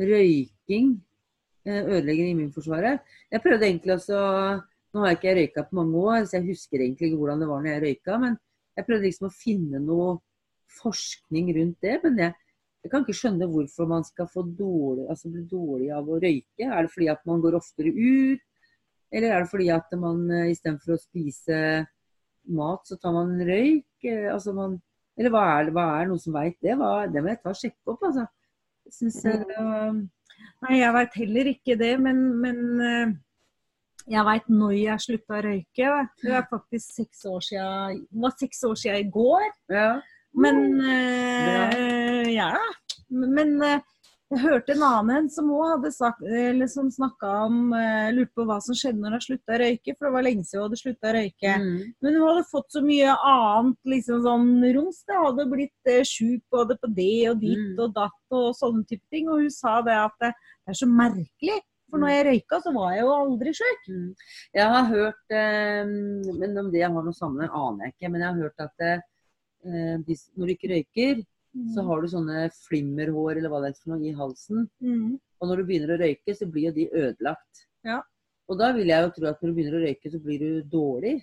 røyking 0.00 0.94
eh, 1.66 1.82
ødelegger 1.82 2.30
immunforsvaret. 2.30 3.02
Jeg 3.30 3.42
prøvde 3.44 3.68
egentlig 3.68 3.98
også 3.98 4.20
Nå 4.94 5.02
har 5.02 5.10
jeg 5.10 5.16
ikke 5.18 5.34
røyka 5.34 5.62
på 5.66 5.74
mange 5.74 5.98
år, 5.98 6.24
så 6.24 6.36
jeg 6.36 6.52
husker 6.52 6.78
egentlig 6.78 7.08
ikke 7.08 7.16
hvordan 7.18 7.40
det 7.42 7.48
var 7.50 7.62
når 7.64 7.72
jeg 7.72 7.82
røyka. 7.82 8.18
Men 8.22 8.36
jeg 8.78 8.86
prøvde 8.86 9.06
liksom 9.08 9.26
å 9.26 9.34
finne 9.34 9.80
noe 9.82 10.12
forskning 10.76 11.48
rundt 11.56 11.80
det. 11.82 11.96
Men 12.04 12.20
jeg, 12.22 12.36
jeg 12.84 12.92
kan 12.92 13.02
ikke 13.02 13.16
skjønne 13.18 13.48
hvorfor 13.50 13.88
man 13.90 14.06
skal 14.06 14.28
dårlig, 14.30 15.08
altså 15.10 15.32
bli 15.32 15.42
dårlig 15.50 15.90
av 15.98 16.06
å 16.06 16.20
røyke. 16.22 16.68
Er 16.68 16.86
det 16.86 16.92
fordi 16.94 17.08
at 17.10 17.26
man 17.26 17.42
går 17.42 17.58
oftere 17.58 17.90
ut? 17.90 18.44
Eller 19.14 19.34
er 19.34 19.42
det 19.42 19.50
fordi 19.50 19.68
at 19.74 19.98
man 19.98 20.22
eh, 20.30 20.52
istedenfor 20.54 20.94
å 20.94 21.02
spise 21.02 21.58
mat, 22.54 22.86
så 22.86 22.98
tar 23.02 23.14
man 23.18 23.34
røyk? 23.38 23.86
Eh, 24.06 24.30
Altså 24.30 24.54
man, 24.54 24.78
eller 25.18 25.34
hva 25.34 25.44
er? 25.56 25.74
Hva 25.74 25.88
er 25.96 26.04
det 26.04 26.12
noen 26.12 26.22
som 26.22 26.38
veit 26.38 26.58
det? 26.62 26.78
Hva, 26.78 26.94
det 27.10 27.22
må 27.22 27.30
jeg 27.30 27.42
ta 27.42 27.50
og 27.50 27.60
sjekke 27.60 27.94
opp, 27.94 28.06
altså. 28.10 28.26
Jeg 28.84 28.96
synes, 28.98 29.20
eh, 29.24 30.00
Nei, 30.64 30.78
jeg 30.80 30.94
veit 30.96 31.20
heller 31.20 31.52
ikke 31.52 31.76
det, 31.80 31.92
men, 32.00 32.24
men 32.40 32.58
eh, 32.84 33.14
jeg 34.14 34.24
veit 34.26 34.50
når 34.52 34.74
jeg 34.76 35.04
slutta 35.04 35.38
å 35.38 35.44
røyke. 35.46 35.92
Det 36.20 36.34
er 36.36 36.50
faktisk 36.50 36.98
seks 36.98 37.24
år 37.28 37.44
siden, 37.44 38.02
det 38.10 38.24
var 38.26 38.34
seks 38.40 38.64
år 38.68 38.80
siden 38.80 39.06
i 39.06 39.14
går. 39.14 39.48
ja. 39.72 39.88
Men 40.34 40.56
uh, 40.82 42.26
ja. 42.26 42.50
Men 43.14 43.54
eh, 43.62 43.82
jeg 44.34 44.42
hørte 44.44 44.74
en 44.74 44.84
annen 44.86 45.28
som 45.32 45.50
òg 45.54 45.86
eller 45.86 46.68
som 46.70 46.90
snakka 46.92 47.32
om 47.46 47.72
uh, 47.74 48.10
Lurte 48.14 48.34
på 48.36 48.46
hva 48.48 48.60
som 48.62 48.76
skjedde 48.76 49.02
når 49.02 49.16
hun 49.16 49.24
slutta 49.26 49.56
å 49.56 49.60
røyke, 49.62 49.94
for 49.96 50.08
det 50.08 50.14
var 50.16 50.26
lenge 50.26 50.46
siden 50.46 50.60
hun 50.60 50.66
hadde 50.68 50.80
slutta 50.80 51.10
å 51.10 51.14
røyke. 51.16 51.54
Mm. 51.64 51.76
Men 52.04 52.18
hun 52.18 52.26
hadde 52.28 52.46
fått 52.50 52.76
så 52.76 52.82
mye 52.84 53.18
annet 53.32 53.92
liksom 53.94 54.24
sånn 54.26 54.48
roms. 54.78 55.02
Det 55.08 55.20
hadde 55.20 55.50
blitt 55.52 55.92
uh, 55.92 56.00
sjuk 56.08 56.42
både 56.54 56.78
på 56.80 56.92
det 56.94 57.12
og 57.32 57.40
ditt 57.42 57.64
Mm. 57.64 57.78
og 57.80 57.94
datt 57.94 58.34
og 58.34 58.50
sånne 58.58 58.84
type 58.88 59.04
ting. 59.12 59.28
Og 59.30 59.44
hun 59.44 59.52
sa 59.52 59.78
det 59.86 59.94
at 59.96 60.14
det, 60.22 60.32
det 60.64 60.74
er 60.74 60.78
så 60.80 60.88
merkelig. 60.90 61.60
For 61.90 62.02
når 62.02 62.10
jeg 62.10 62.26
røyka, 62.26 62.58
så 62.64 62.72
var 62.74 62.94
jeg 62.94 63.04
jo 63.04 63.12
aldri 63.14 63.52
sjuk. 63.54 63.84
Mm. 63.88 64.08
Jeg 64.58 64.70
har 64.74 64.88
hørt 64.90 65.34
eh, 65.38 65.92
Men 66.40 66.58
om 66.58 66.70
det 66.72 66.80
jeg 66.80 66.90
har 66.90 67.06
noe 67.06 67.14
sammenheng, 67.14 67.52
aner 67.54 67.86
jeg 67.86 67.94
ikke. 67.94 68.10
Men 68.10 68.24
jeg 68.24 68.30
har 68.30 68.40
hørt 68.42 68.64
at 68.64 68.86
eh, 68.88 69.04
hvis, 70.08 70.26
når 70.34 70.50
du 70.50 70.54
ikke 70.56 70.72
røyker, 70.74 71.22
så 71.74 71.84
har 71.86 72.02
du 72.02 72.08
sånne 72.10 72.48
flimmerhår 72.64 73.38
eller 73.38 73.52
hva 73.52 73.60
det 73.62 73.70
er 73.70 73.78
for 73.78 73.94
noe 73.94 74.08
i 74.08 74.14
halsen. 74.16 74.64
Mm. 74.82 75.14
Og 75.40 75.50
når 75.50 75.60
du 75.60 75.68
begynner 75.68 75.94
å 75.94 76.00
røyke, 76.00 76.34
så 76.34 76.48
blir 76.50 76.70
jo 76.70 76.74
de 76.78 76.88
ødelagt. 76.90 77.66
Ja. 77.86 78.00
Og 78.50 78.58
da 78.60 78.72
vil 78.76 78.90
jeg 78.90 79.06
jo 79.06 79.12
tro 79.14 79.28
at 79.30 79.40
når 79.40 79.50
du 79.50 79.56
begynner 79.58 79.78
å 79.78 79.84
røyke, 79.84 80.10
så 80.10 80.20
blir 80.24 80.42
du 80.42 80.70
dårlig. 80.72 81.14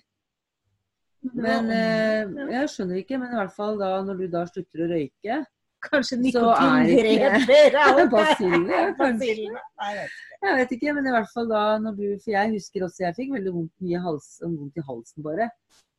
Men 1.36 1.68
eh, 1.70 2.30
jeg 2.56 2.70
skjønner 2.72 3.02
ikke. 3.02 3.18
Men 3.20 3.34
i 3.34 3.40
hvert 3.40 3.54
fall 3.54 3.76
da 3.80 3.92
når 4.06 4.22
du 4.22 4.30
da 4.32 4.46
slutter 4.48 4.86
å 4.86 4.94
røyke 4.94 5.42
Kanskje 5.82 6.14
er 6.14 6.20
nikotingreder 6.22 7.76
er 7.82 8.04
Basille, 8.12 8.82
kanskje. 8.98 9.32
Jeg. 9.34 10.10
Jeg 10.44 10.58
vet 10.60 10.74
ikke, 10.76 10.92
men 10.94 11.08
i 11.10 11.14
hvert 11.14 11.30
fall 11.32 11.48
da 11.50 11.62
når 11.82 11.96
du 11.98 12.04
For 12.22 12.34
jeg 12.36 12.52
husker 12.52 12.84
også 12.86 13.08
jeg 13.08 13.16
fikk 13.16 13.32
veldig 13.34 13.54
vondt, 13.56 13.72
mye 13.82 14.02
hals, 14.04 14.28
vondt 14.44 14.78
i 14.78 14.84
halsen 14.86 15.26
bare 15.26 15.50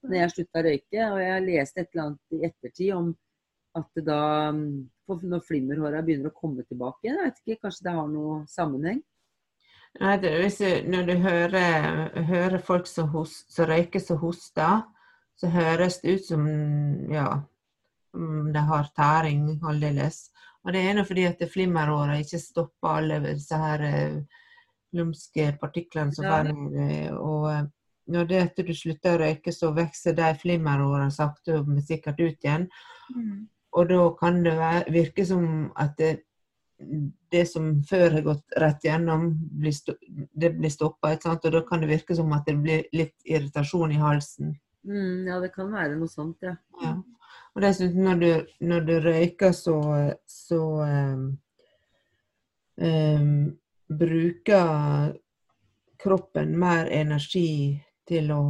når 0.04 0.18
jeg 0.20 0.32
slutta 0.34 0.60
å 0.62 0.66
røyke. 0.68 1.10
Og 1.10 1.20
jeg 1.24 1.44
leste 1.48 1.84
et 1.84 1.92
eller 1.92 2.06
annet 2.06 2.38
i 2.38 2.48
ettertid 2.48 2.96
om 2.96 3.12
at 3.76 4.04
da 4.06 4.52
mm, 4.54 4.90
Når 5.04 5.42
flimmerhåra 5.44 6.00
begynner 6.02 6.32
å 6.32 6.38
komme 6.38 6.64
tilbake 6.64 7.08
igjen, 7.10 7.20
vet 7.26 7.42
ikke, 7.42 7.66
kanskje 7.66 7.90
det 7.90 7.96
har 7.98 8.06
noe 8.08 8.38
sammenheng? 8.48 9.02
Nei, 10.00 10.14
det, 10.24 10.32
hvis 10.42 10.62
når 10.90 11.10
du 11.10 11.14
hører, 11.22 12.22
hører 12.30 12.64
folk 12.64 12.88
som, 12.90 13.10
host, 13.14 13.44
som 13.54 13.68
røyker 13.70 14.02
som 14.02 14.18
hoster, 14.24 14.86
så 15.38 15.50
høres 15.54 16.00
det 16.02 16.16
ut 16.16 16.26
som 16.30 16.48
ja, 17.12 17.28
de 18.56 18.64
har 18.72 18.90
tæring 18.96 19.44
aldeles. 19.60 20.30
Og 20.64 20.74
det 20.74 20.82
er 20.88 20.96
nå 20.98 21.04
fordi 21.06 21.28
at 21.28 21.44
flimmeråra 21.52 22.18
ikke 22.24 22.40
stopper 22.40 22.98
alle 22.98 23.20
disse 23.26 23.58
her 23.60 23.84
eh, 23.84 24.20
lumske 24.96 25.50
partiklene 25.62 26.16
som 26.16 26.26
Ja. 26.26 26.40
er 26.40 26.54
eh, 26.54 27.14
Og 27.14 27.50
eh, 27.52 27.66
når 28.08 28.26
det 28.28 28.40
etter 28.42 28.68
du 28.68 28.74
slutter 28.76 29.16
å 29.16 29.22
røyke, 29.22 29.52
så 29.52 29.72
vokser 29.76 30.16
de 30.16 30.34
flimmeråra 30.42 31.10
sakte, 31.12 31.62
men 31.68 31.82
sikkert 31.82 32.20
ut 32.20 32.44
igjen. 32.44 32.68
Mm. 33.16 33.48
Og 33.74 33.90
da 33.90 34.04
kan 34.20 34.44
det 34.46 34.54
være, 34.58 34.84
virke 34.94 35.26
som 35.26 35.48
at 35.80 35.96
det, 35.98 36.12
det 37.32 37.46
som 37.50 37.72
før 37.90 38.18
har 38.18 38.26
gått 38.26 38.58
rett 38.62 38.86
gjennom, 38.86 39.32
blir 39.62 39.74
sto, 39.74 39.96
det 40.10 40.54
blir 40.58 40.74
stoppa. 40.74 41.16
Og 41.32 41.48
da 41.54 41.64
kan 41.68 41.82
det 41.82 41.90
virke 41.90 42.18
som 42.18 42.34
at 42.38 42.46
det 42.50 42.58
blir 42.62 42.86
litt 42.94 43.16
irritasjon 43.26 43.96
i 43.96 44.02
halsen. 44.02 44.54
Mm, 44.84 45.28
ja, 45.30 45.40
det 45.40 45.54
kan 45.56 45.72
være 45.72 45.96
noe 45.98 46.12
sånt, 46.12 46.44
ja. 46.44 46.58
Ja. 46.84 46.98
Og 47.54 47.62
dessuten 47.64 48.04
når 48.04 48.22
du, 48.22 48.30
når 48.66 48.86
du 48.88 48.94
røyker, 49.06 49.54
så, 49.56 49.78
så 50.28 50.62
um, 50.84 51.26
um, 52.82 53.34
bruker 53.88 55.14
kroppen 56.04 56.56
mer 56.60 56.90
energi 56.92 57.80
til 58.10 58.32
å 58.36 58.44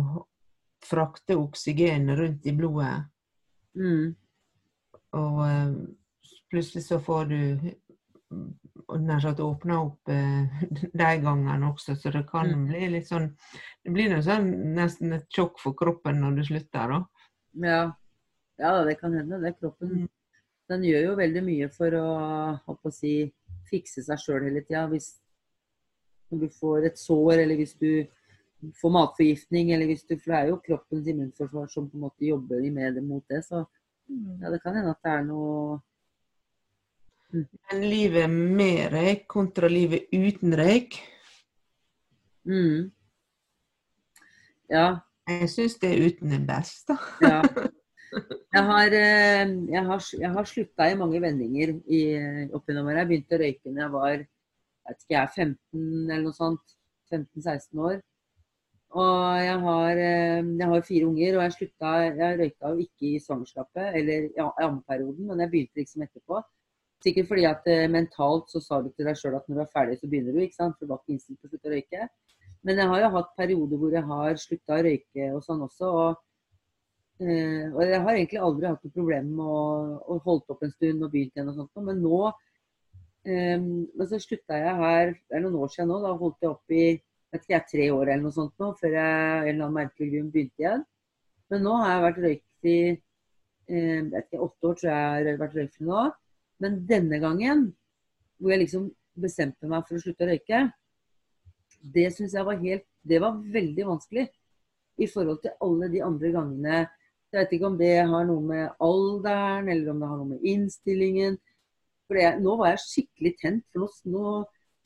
frakte 0.84 1.38
oksygen 1.40 2.10
rundt 2.18 2.48
i 2.50 2.56
blodet. 2.56 2.96
Mm. 3.78 4.16
Og 5.20 5.42
eh, 5.48 5.74
plutselig 6.52 6.86
så 6.88 7.00
får 7.04 7.26
du 7.32 7.40
nær 9.04 9.22
sagt 9.22 9.42
åpna 9.44 9.80
opp 9.86 10.10
eh, 10.10 10.64
de 11.02 11.10
gangene 11.24 11.70
også, 11.70 11.96
så 11.96 12.12
det 12.14 12.26
kan 12.30 12.50
Mm. 12.54 12.66
bli 12.70 12.88
litt 12.96 13.08
sånn 13.08 13.30
Det 13.84 13.92
blir 13.94 14.10
noe 14.10 14.24
sånn, 14.24 14.50
nesten 14.76 15.14
et 15.14 15.28
sjokk 15.30 15.60
for 15.60 15.76
kroppen 15.78 16.22
når 16.22 16.38
du 16.38 16.44
slutter, 16.48 16.94
da. 16.94 17.00
Ja. 17.68 17.82
ja, 18.58 18.84
det 18.88 18.98
kan 19.00 19.14
hende. 19.14 19.42
Det 19.44 19.58
kroppen. 19.60 19.92
Mm. 19.92 20.10
Den 20.72 20.86
gjør 20.88 21.04
jo 21.10 21.16
veldig 21.20 21.44
mye 21.44 21.68
for 21.70 21.94
å, 22.00 22.08
å 22.72 22.92
si, 22.96 23.28
fikse 23.70 24.02
seg 24.06 24.22
sjøl 24.24 24.48
hele 24.48 24.64
tida. 24.64 24.86
Hvis 24.88 25.10
du 26.32 26.48
får 26.50 26.88
et 26.88 26.98
sår, 26.98 27.44
eller 27.44 27.60
hvis 27.60 27.76
du 27.76 28.08
får 28.80 28.94
matforgiftning, 28.96 29.74
eller 29.76 29.92
hvis 29.92 30.06
du 30.08 30.16
For 30.16 30.32
det 30.32 30.40
er 30.40 30.52
jo 30.54 30.62
kroppens 30.64 31.08
immunforsvar 31.12 31.68
som 31.70 31.90
på 31.90 32.00
en 32.00 32.06
måte 32.08 32.26
jobber 32.26 32.64
med 32.72 32.96
det 32.96 33.04
mot 33.04 33.24
det. 33.30 33.44
Så. 33.44 33.66
Ja, 34.10 34.52
det 34.52 34.60
kan 34.64 34.78
hende 34.78 34.94
at 34.94 35.06
det 35.06 35.14
er 35.14 35.26
noe 35.28 35.80
Men 37.34 37.86
livet 37.88 38.30
med 38.30 38.92
røyk 38.94 39.24
kontra 39.32 39.70
livet 39.72 40.12
uten 40.14 40.54
røyk 40.58 41.00
mm. 42.50 42.92
Ja. 44.74 44.88
Jeg 45.30 45.50
syns 45.52 45.80
det 45.82 45.90
er 45.94 46.06
uten 46.08 46.34
er 46.36 46.46
best, 46.48 46.88
da. 46.90 46.98
ja. 47.22 47.40
Jeg 48.54 48.62
har, 48.70 48.94
eh, 48.94 49.52
jeg 49.74 49.82
har, 49.88 50.02
jeg 50.20 50.30
har 50.30 50.46
slutta 50.46 50.86
i 50.86 50.98
mange 50.98 51.18
vendinger 51.22 51.72
i, 51.90 52.02
opp 52.54 52.68
gjennom 52.70 52.86
åra. 52.92 53.00
Jeg 53.02 53.10
begynte 53.10 53.34
å 53.34 53.40
røyke 53.42 53.72
da 53.74 53.82
jeg 53.82 53.94
var 53.96 54.20
jeg 54.84 54.92
vet 54.92 55.04
ikke, 55.04 55.14
jeg 55.14 55.22
er 55.24 55.32
15 55.34 56.12
eller 56.12 56.26
noe 56.28 56.36
sånt. 56.36 56.76
15-16 57.14 57.80
år. 57.80 58.00
Og 58.94 59.42
jeg 59.42 59.60
har, 59.66 59.92
eh, 59.98 60.50
jeg 60.60 60.68
har 60.70 60.82
fire 60.86 61.06
unger, 61.08 61.38
og 61.38 61.44
jeg 61.44 61.54
slutta 61.54 61.92
Jeg 62.04 62.40
røyka 62.40 62.70
jo 62.70 62.84
ikke 62.84 63.08
i 63.08 63.20
svangerskapet 63.20 63.96
eller 63.98 64.28
i 64.30 64.44
ammeperioden, 64.62 65.28
men 65.28 65.40
jeg 65.40 65.50
begynte 65.50 65.80
liksom 65.82 66.04
etterpå. 66.06 66.42
Sikkert 67.04 67.28
fordi 67.28 67.46
at 67.50 67.66
eh, 67.68 67.88
mentalt 67.90 68.52
så 68.54 68.62
sa 68.62 68.82
du 68.82 68.92
til 68.94 69.08
deg 69.10 69.18
sjøl 69.18 69.40
at 69.40 69.48
når 69.50 69.58
du 69.58 69.62
er 69.64 69.72
ferdig, 69.74 69.98
så 69.98 70.10
begynner 70.12 70.36
du. 70.36 70.44
ikke 70.44 70.60
sant? 70.60 70.78
For 70.78 70.86
du 70.86 70.94
var 70.94 71.02
ikke 71.02 71.16
innstilt 71.16 71.40
på 71.42 71.50
å 71.50 71.52
slutte 71.52 71.72
å 71.72 71.74
røyke. 71.74 72.06
Men 72.64 72.78
jeg 72.80 72.92
har 72.92 73.02
jo 73.02 73.10
hatt 73.16 73.32
perioder 73.40 73.82
hvor 73.82 73.96
jeg 73.98 74.08
har 74.12 74.38
slutta 74.44 74.78
å 74.78 74.84
røyke 74.86 75.30
og 75.34 75.42
sånn 75.48 75.64
også. 75.66 75.90
Og, 76.04 76.22
eh, 77.26 77.66
og 77.74 77.82
jeg 77.82 78.02
har 78.06 78.20
egentlig 78.20 78.44
aldri 78.46 78.70
hatt 78.70 78.86
noe 78.86 78.98
problem 79.00 79.32
med 79.40 79.56
å, 79.58 80.20
holdt 80.28 80.54
opp 80.54 80.62
en 80.62 80.76
stund 80.76 81.02
og 81.02 81.10
begynt 81.16 81.34
igjen 81.34 81.50
og 81.50 81.58
sånt. 81.64 81.86
Men 81.90 82.04
nå 82.06 82.26
Men 83.24 84.08
så 84.10 84.18
slutta 84.20 84.58
jeg 84.60 84.72
her 84.76 85.14
Det 85.16 85.38
er 85.38 85.44
noen 85.46 85.62
år 85.64 85.70
siden 85.72 85.88
nå. 85.88 86.02
Da 86.04 86.10
holdt 86.20 86.42
jeg 86.44 86.50
opp 86.50 86.74
i 86.76 86.82
vet 87.34 87.46
ikke, 87.46 87.56
jeg, 87.56 87.68
tre 87.72 87.88
år 87.94 88.10
eller 88.10 88.26
noe 88.26 88.36
sånt 88.36 88.54
nå, 88.62 88.72
før 88.80 88.98
jeg 88.98 89.14
en 89.14 89.48
eller 89.48 89.66
annen 89.66 89.78
merkelig 89.80 90.10
grunn 90.12 90.30
begynte 90.34 90.64
igjen. 90.64 90.84
Men 91.52 91.66
nå 91.66 91.74
har 91.82 91.92
jeg 91.92 92.04
vært 92.04 92.22
røykfri 92.26 92.76
eh, 92.90 94.02
ikke, 94.22 94.40
åtte 94.46 94.70
år, 94.70 94.78
tror 94.80 94.90
jeg 94.90 95.26
jeg 95.26 95.28
har 95.32 95.42
vært 95.42 95.58
røykfri 95.60 95.88
nå. 95.90 96.04
Men 96.64 96.80
denne 96.90 97.20
gangen, 97.24 97.66
hvor 98.40 98.54
jeg 98.54 98.64
liksom 98.64 98.88
bestemte 99.20 99.70
meg 99.70 99.86
for 99.88 99.98
å 99.98 100.04
slutte 100.04 100.26
å 100.26 100.32
røyke, 100.32 100.64
det 101.94 102.08
syns 102.16 102.34
jeg 102.38 102.48
var 102.48 102.62
helt 102.62 102.86
Det 103.04 103.18
var 103.20 103.36
veldig 103.52 103.84
vanskelig 103.84 104.30
i 105.04 105.08
forhold 105.12 105.42
til 105.44 105.52
alle 105.66 105.90
de 105.92 106.00
andre 106.06 106.30
gangene. 106.32 106.76
Jeg 107.34 107.42
vet 107.42 107.56
ikke 107.58 107.68
om 107.68 107.76
det 107.80 107.96
har 108.08 108.28
noe 108.30 108.44
med 108.46 108.84
alderen, 108.86 109.68
eller 109.74 109.90
om 109.92 110.00
det 110.00 110.10
har 110.12 110.20
noe 110.22 110.30
med 110.30 110.46
innstillingen. 110.48 111.36
For 112.08 112.16
det, 112.20 112.30
nå 112.46 112.54
var 112.62 112.72
jeg 112.72 112.84
skikkelig 112.86 113.34
tent. 113.42 113.66
For 113.74 113.90
nå, 114.08 114.22
nå, 114.24 114.36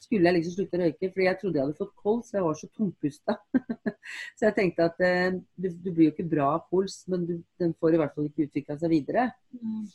skulle 0.02 0.30
jeg 0.30 0.38
liksom 0.38 0.56
slutte 0.56 0.78
å 0.78 0.82
røyke. 0.84 1.12
Fordi 1.14 1.28
jeg 1.28 1.40
trodde 1.42 1.60
jeg 1.60 1.66
hadde 1.68 1.80
fått 1.80 1.96
kols, 2.04 2.28
så 2.30 2.38
jeg 2.38 2.48
var 2.48 2.60
så 2.60 2.70
tungpusta. 2.80 3.38
så 4.38 4.50
jeg 4.50 4.58
tenkte 4.58 4.90
at 4.92 5.08
eh, 5.08 5.40
du, 5.56 5.70
du, 5.72 5.90
blir 5.92 6.10
jo 6.10 6.16
ikke 6.16 6.28
bra 6.36 6.52
av 6.58 6.68
kols, 6.72 7.00
men 7.12 7.26
du, 7.30 7.38
den 7.62 7.74
får 7.80 7.96
i 7.96 8.04
hvert 8.04 8.14
fall 8.18 8.30
ikke 8.30 8.50
utvikla 8.50 8.78
seg 8.82 8.94
videre. 8.94 9.30
Mm. 9.58 9.88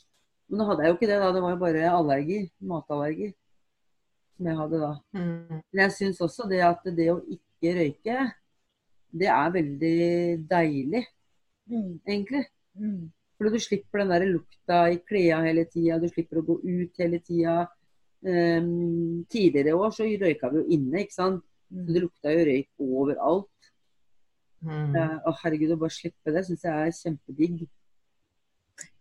Men 0.50 0.60
nå 0.60 0.68
hadde 0.68 0.84
jeg 0.84 0.92
jo 0.92 0.98
ikke 0.98 1.12
det, 1.12 1.22
da. 1.22 1.30
Det 1.36 1.44
var 1.44 1.54
jo 1.54 1.62
bare 1.62 1.94
allergi. 1.94 2.42
Matallergi 2.72 3.32
som 4.42 4.50
jeg 4.50 4.58
hadde 4.58 4.82
da. 4.82 4.92
Mm. 5.14 5.62
Men 5.72 5.82
jeg 5.84 5.94
syns 5.96 6.22
også 6.24 6.48
det 6.50 6.62
at 6.66 6.86
det 6.96 7.08
å 7.12 7.20
ikke 7.30 7.74
røyke, 7.78 8.28
det 9.12 9.28
er 9.28 9.52
veldig 9.54 9.98
deilig, 10.50 11.02
mm. 11.70 11.92
egentlig. 12.08 12.46
Mm. 12.74 13.10
For 13.36 13.52
du 13.52 13.60
slipper 13.60 14.02
den 14.02 14.12
der 14.14 14.26
lukta 14.30 14.80
i 14.90 14.98
klærne 15.06 15.50
hele 15.50 15.66
tida, 15.70 16.00
du 16.00 16.08
slipper 16.10 16.40
å 16.40 16.46
gå 16.46 16.58
ut 16.62 17.02
hele 17.02 17.20
tida. 17.22 17.66
Um, 18.22 19.24
tidligere 19.30 19.74
år 19.74 19.90
så 19.90 20.06
røyka 20.06 20.50
vi 20.52 20.60
jo 20.60 20.66
inne, 20.76 21.02
ikke 21.02 21.16
sant. 21.16 21.44
Så 21.72 21.86
det 21.88 22.02
lukta 22.04 22.32
jo 22.34 22.44
røyk 22.46 22.84
overalt. 22.84 23.70
Mm. 24.62 24.94
Uh, 24.94 25.16
å 25.26 25.32
herregud, 25.42 25.74
å 25.74 25.80
bare 25.80 25.94
slippe 25.94 26.34
det 26.34 26.44
syns 26.46 26.66
jeg 26.66 26.90
er 26.90 26.98
kjempedigg. 27.00 27.64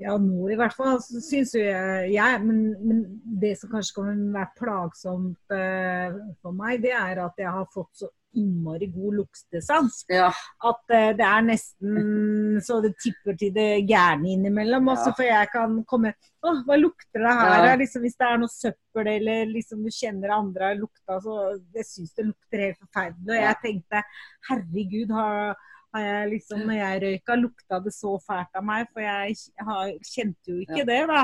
Ja, 0.01 0.16
nå 0.20 0.50
i 0.51 0.58
hvert 0.60 0.75
fall 0.75 0.98
syns 1.01 1.54
jo 1.56 1.62
jeg, 1.62 2.10
jeg 2.16 2.40
men, 2.44 2.63
men, 2.82 3.04
det 3.42 3.54
som 3.60 3.72
kanskje 3.72 3.96
kan 4.00 4.25
være 4.34 4.58
plagsomt 4.58 5.54
uh, 5.56 6.18
for 6.42 6.58
meg, 6.58 6.82
det 6.84 6.96
er 6.98 7.22
at 7.24 7.40
jeg 7.40 7.54
har 7.54 7.70
fått 7.74 8.04
så 8.04 8.10
innmari 8.38 8.88
god 8.94 9.18
luktesans. 9.22 10.02
Ja. 10.12 10.30
At 10.64 10.94
uh, 10.94 11.12
det 11.18 11.28
er 11.28 11.48
nesten 11.48 12.60
så 12.64 12.80
det 12.84 12.94
tipper 13.02 13.38
til 13.40 13.54
det 13.56 13.70
gærne 13.90 14.32
innimellom. 14.36 14.88
Ja. 14.88 14.96
Også, 14.96 15.16
for 15.18 15.28
jeg 15.28 15.52
kan 15.54 15.80
komme 15.90 16.14
Å, 16.42 16.56
hva 16.66 16.76
lukter 16.80 17.22
det 17.22 17.34
her? 17.38 17.66
Ja. 17.70 17.74
Liksom, 17.78 18.02
hvis 18.02 18.18
det 18.18 18.28
er 18.28 18.40
noe 18.42 18.50
søppel 18.50 19.10
eller 19.12 19.52
liksom 19.52 19.84
du 19.86 19.92
kjenner 19.94 20.34
andre 20.34 20.72
har 20.72 20.80
lukta, 20.80 21.20
så 21.22 21.36
jeg 21.76 21.86
syns 21.86 22.16
det 22.18 22.26
lukter 22.32 22.64
helt 22.66 22.80
forferdelig. 22.80 23.36
Og 23.36 23.46
jeg 23.46 23.60
tenkte 23.66 24.02
herregud, 24.50 25.14
har 25.20 25.52
har 25.95 26.03
jeg 26.05 26.29
liksom, 26.36 26.63
når 26.67 26.77
jeg 26.77 27.01
røyka, 27.03 27.38
lukta 27.39 27.79
det 27.83 27.93
så 27.95 28.13
fælt 28.24 28.57
av 28.57 28.65
meg, 28.67 28.88
for 28.93 29.03
jeg 29.03 29.36
har, 29.67 29.93
kjente 30.07 30.53
jo 30.53 30.60
ikke 30.63 30.81
ja. 30.83 30.88
det, 30.88 31.00
da. 31.12 31.24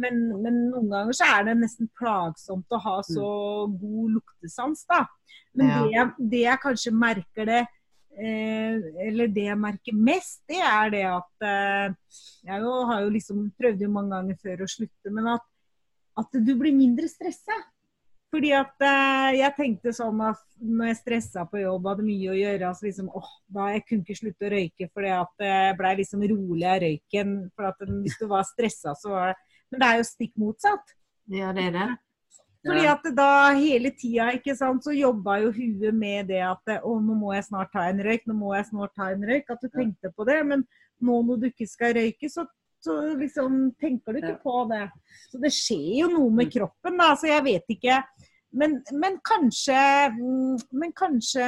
Men, 0.00 0.20
men, 0.42 0.60
noen 0.72 0.90
ganger 0.92 1.16
så 1.16 1.28
er 1.34 1.48
det 1.48 1.56
nesten 1.60 1.90
plagsomt 1.96 2.72
å 2.72 2.80
ha 2.84 2.96
så 3.06 3.30
mm. 3.68 3.78
god 3.82 4.14
luktesans, 4.18 4.84
da. 4.88 5.02
Men 5.56 5.72
ja. 5.72 5.80
det, 5.84 6.28
det, 6.32 6.42
jeg 6.44 6.62
kanskje 6.62 6.92
merker 6.92 7.48
det 7.48 7.62
eh, 8.20 8.74
Eller 9.06 9.30
det 9.32 9.46
jeg 9.46 9.56
merker 9.56 9.96
mest, 9.96 10.42
det 10.48 10.58
er 10.60 10.90
det 10.92 11.00
at 11.08 11.46
eh, 11.48 12.18
Jeg 12.44 12.60
jo, 12.60 12.74
har 12.90 13.06
jo 13.06 13.14
liksom 13.14 13.46
prøvd 13.56 13.86
jo 13.86 13.92
mange 13.94 14.18
ganger 14.18 14.42
før 14.42 14.66
å 14.66 14.68
slutte, 14.68 15.12
men 15.12 15.32
at, 15.32 15.46
at 16.20 16.36
du 16.36 16.52
blir 16.60 16.76
mindre 16.76 17.08
stressa. 17.08 17.56
Fordi 18.36 18.50
at 18.52 18.84
eh, 18.84 19.34
jeg 19.38 19.56
tenkte 19.56 19.92
sånn 19.96 20.18
at 20.20 20.40
når 20.60 20.90
jeg 20.90 20.96
stressa 20.98 21.46
på 21.48 21.62
jobb, 21.62 21.86
hadde 21.88 22.04
mye 22.04 22.32
å 22.34 22.34
gjøre, 22.36 22.72
så 22.76 22.84
liksom 22.84 23.06
åh, 23.16 23.30
da 23.56 23.70
jeg 23.72 23.84
kunne 23.86 24.04
ikke 24.04 24.16
slutte 24.18 24.44
å 24.44 24.50
røyke 24.52 24.88
fordi 24.90 25.12
at 25.16 25.44
jeg 25.46 25.76
blei 25.78 25.92
liksom 26.02 26.24
rolig 26.34 26.66
av 26.68 26.82
røyken. 26.84 27.30
For 27.56 27.70
at 27.70 27.80
hvis 27.86 28.18
du 28.20 28.26
var 28.28 28.44
stressa, 28.44 28.92
så 29.00 29.14
var 29.14 29.32
det 29.32 29.38
Men 29.72 29.80
det 29.80 29.86
er 29.86 29.96
jo 29.98 30.04
stikk 30.06 30.34
motsatt. 30.38 30.92
Ja, 31.32 31.54
det 31.56 31.64
er 31.70 31.72
det. 31.78 31.86
Fordi 32.66 32.84
at 32.90 33.08
da 33.16 33.30
hele 33.56 33.94
tida 33.96 34.28
ikke 34.36 34.56
sant, 34.58 34.84
så 34.84 34.92
jobba 34.92 35.38
jo 35.40 35.54
huet 35.56 35.96
med 35.96 36.28
det 36.28 36.42
at 36.44 36.76
å, 36.82 36.98
nå 37.00 37.16
må 37.16 37.32
jeg 37.32 37.48
snart 37.48 37.72
ta 37.72 37.88
en 37.88 38.04
røyk, 38.04 38.28
nå 38.28 38.36
må 38.36 38.52
jeg 38.58 38.68
snart 38.68 38.92
ta 39.00 39.08
en 39.14 39.24
røyk. 39.24 39.48
At 39.48 39.64
du 39.64 39.72
tenkte 39.72 40.12
på 40.12 40.28
det. 40.28 40.42
Men 40.44 40.68
nå 41.00 41.18
når 41.24 41.40
du 41.40 41.48
ikke 41.48 41.70
skal 41.72 41.96
røyke, 41.96 42.28
så 42.28 42.44
så 42.86 42.94
liksom 43.18 43.72
tenker 43.80 44.14
du 44.14 44.20
ikke 44.20 44.38
på 44.44 44.64
det. 44.70 44.84
Så 45.32 45.40
det 45.42 45.52
skjer 45.54 46.02
jo 46.02 46.10
noe 46.12 46.30
med 46.30 46.48
mm. 46.48 46.52
kroppen, 46.54 47.00
da. 47.00 47.08
Så 47.18 47.30
jeg 47.30 47.44
vet 47.46 47.74
ikke. 47.76 47.98
Men, 48.56 48.78
men, 48.96 49.18
kanskje 49.26 49.76
mm, 50.16 50.56
Men 50.80 50.94
kanskje 50.96 51.46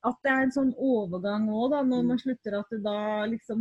at 0.00 0.16
det 0.24 0.32
er 0.32 0.46
en 0.46 0.54
sånn 0.54 0.70
overgang 0.80 1.44
òg, 1.52 1.74
når 1.76 1.84
man 1.84 2.16
mm. 2.16 2.20
slutter 2.22 2.56
at 2.56 2.70
det 2.72 2.80
da 2.86 3.26
liksom 3.28 3.60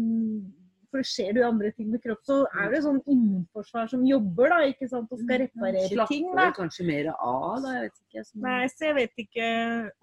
for 0.90 1.06
skjer 1.06 1.36
det 1.36 1.44
jo 1.44 1.48
andre 1.50 1.72
ting 1.76 1.90
med 1.92 2.02
kropp, 2.04 2.22
så 2.26 2.40
er 2.64 2.72
det 2.74 2.82
sånn 2.86 3.00
immunforsvar 3.04 3.90
som 3.92 4.06
jobber 4.08 4.54
da, 4.54 4.60
ikke 4.72 4.90
sant, 4.90 5.12
og 5.14 5.22
skal 5.22 5.44
reparere 5.44 5.86
Slapper 5.92 6.14
ting. 6.14 6.28
Slapper 6.32 6.56
kanskje 6.58 6.86
mer 6.88 7.12
av, 7.14 7.60
da? 7.64 7.74
Jeg 7.76 7.86
vet 7.86 8.00
ikke. 8.04 8.24
Sånn. 8.26 8.44
Nei, 8.46 8.60
så 8.74 8.88
jeg 8.88 8.98
vet 8.98 9.24
ikke 9.26 9.50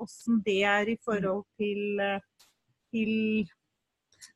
åssen 0.07 0.43
det 0.47 0.59
er 0.77 0.93
i 0.93 0.97
forhold 1.07 1.43
til, 1.59 1.83
til 2.95 3.15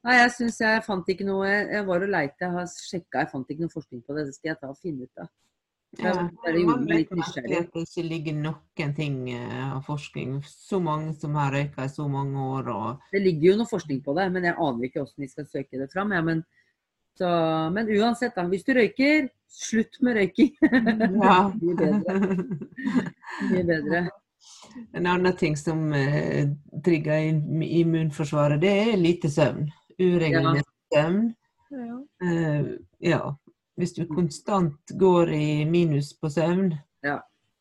Nei, 0.06 0.16
jeg 0.16 0.32
syns 0.36 0.58
jeg 0.60 0.82
fant 0.84 1.08
ikke 1.12 1.24
noe 1.26 1.48
Jeg 1.48 1.80
var 1.88 2.02
og 2.04 2.10
leita, 2.12 2.44
jeg 2.44 2.52
har 2.54 2.66
sjekka, 2.70 3.22
jeg 3.22 3.30
fant 3.32 3.52
ikke 3.52 3.64
noe 3.64 3.72
forskning 3.72 4.02
på 4.06 4.16
det. 4.16 4.26
Det 4.28 4.36
skal 4.36 4.52
jeg 4.52 4.60
ta 4.60 4.72
og 4.72 4.80
finne 4.80 5.06
ut 5.06 5.22
av. 5.22 5.30
Ja, 5.98 6.14
man 6.66 6.86
vet. 6.86 7.10
At 7.10 7.72
det 7.74 7.82
ikke 7.82 8.04
ligger 8.06 8.36
noen 8.38 8.94
ting 8.94 9.16
eh, 9.34 9.64
av 9.74 9.82
forskning. 9.86 10.38
Så 10.46 10.78
mange 10.82 11.16
som 11.18 11.34
har 11.38 11.50
røyka 11.54 11.84
i 11.84 11.90
så 11.90 12.06
mange 12.08 12.38
år. 12.38 12.70
Og... 12.70 13.10
Det 13.10 13.22
ligger 13.24 13.50
jo 13.50 13.58
noe 13.60 13.70
forskning 13.70 14.00
på 14.04 14.14
det, 14.18 14.28
men 14.34 14.46
jeg 14.46 14.54
aner 14.54 14.86
ikke 14.86 15.02
hvordan 15.02 15.26
vi 15.26 15.30
skal 15.32 15.50
søke 15.50 15.82
det 15.82 15.90
fram. 15.92 16.14
Ja, 16.14 16.22
men, 16.26 16.44
så, 17.18 17.32
men, 17.74 17.90
uansett, 17.98 18.36
da. 18.38 18.46
Hvis 18.52 18.64
du 18.68 18.72
røyker, 18.78 19.28
slutt 19.50 20.00
med 20.06 20.20
røyking. 20.20 20.54
Ja. 21.26 21.42
Mye 21.58 21.76
bedre. 21.82 22.38
Mye 23.50 23.66
bedre. 23.74 24.06
En 24.96 25.10
annen 25.10 25.34
ting 25.36 25.58
som 25.58 25.90
eh, 25.92 26.46
trigger 26.86 27.26
immunforsvaret, 27.66 28.62
det 28.62 28.70
er 28.86 28.96
lite 28.96 29.28
søvn 29.28 29.66
uregelmessig 30.00 30.94
søvn. 30.94 31.34
Ja. 31.70 31.96
Uh, 32.22 32.66
ja. 33.00 33.20
Hvis 33.80 33.94
du 33.96 34.04
konstant 34.08 34.92
går 35.00 35.32
i 35.32 35.64
minus 35.64 36.12
på 36.20 36.28
søvn, 36.32 36.74
ja. 37.04 37.16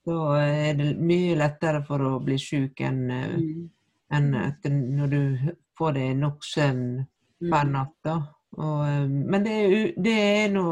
så 0.06 0.18
er 0.40 0.76
det 0.80 0.90
mye 1.00 1.38
lettere 1.40 1.80
for 1.88 2.04
å 2.04 2.18
bli 2.24 2.36
syk 2.42 2.82
enn 2.84 3.06
uh, 3.08 3.38
mm. 3.40 3.64
en 4.18 4.30
når 4.98 5.14
du 5.14 5.22
får 5.80 5.96
deg 5.96 6.20
nok 6.20 6.44
søvn 6.44 6.86
hver 7.00 7.52
per 7.54 7.72
natt. 7.72 8.12
Og, 8.60 8.80
uh, 8.84 9.08
men 9.08 9.46
det 9.48 9.58
er, 9.64 9.76
det 9.96 10.16
er 10.20 10.54
nå 10.56 10.66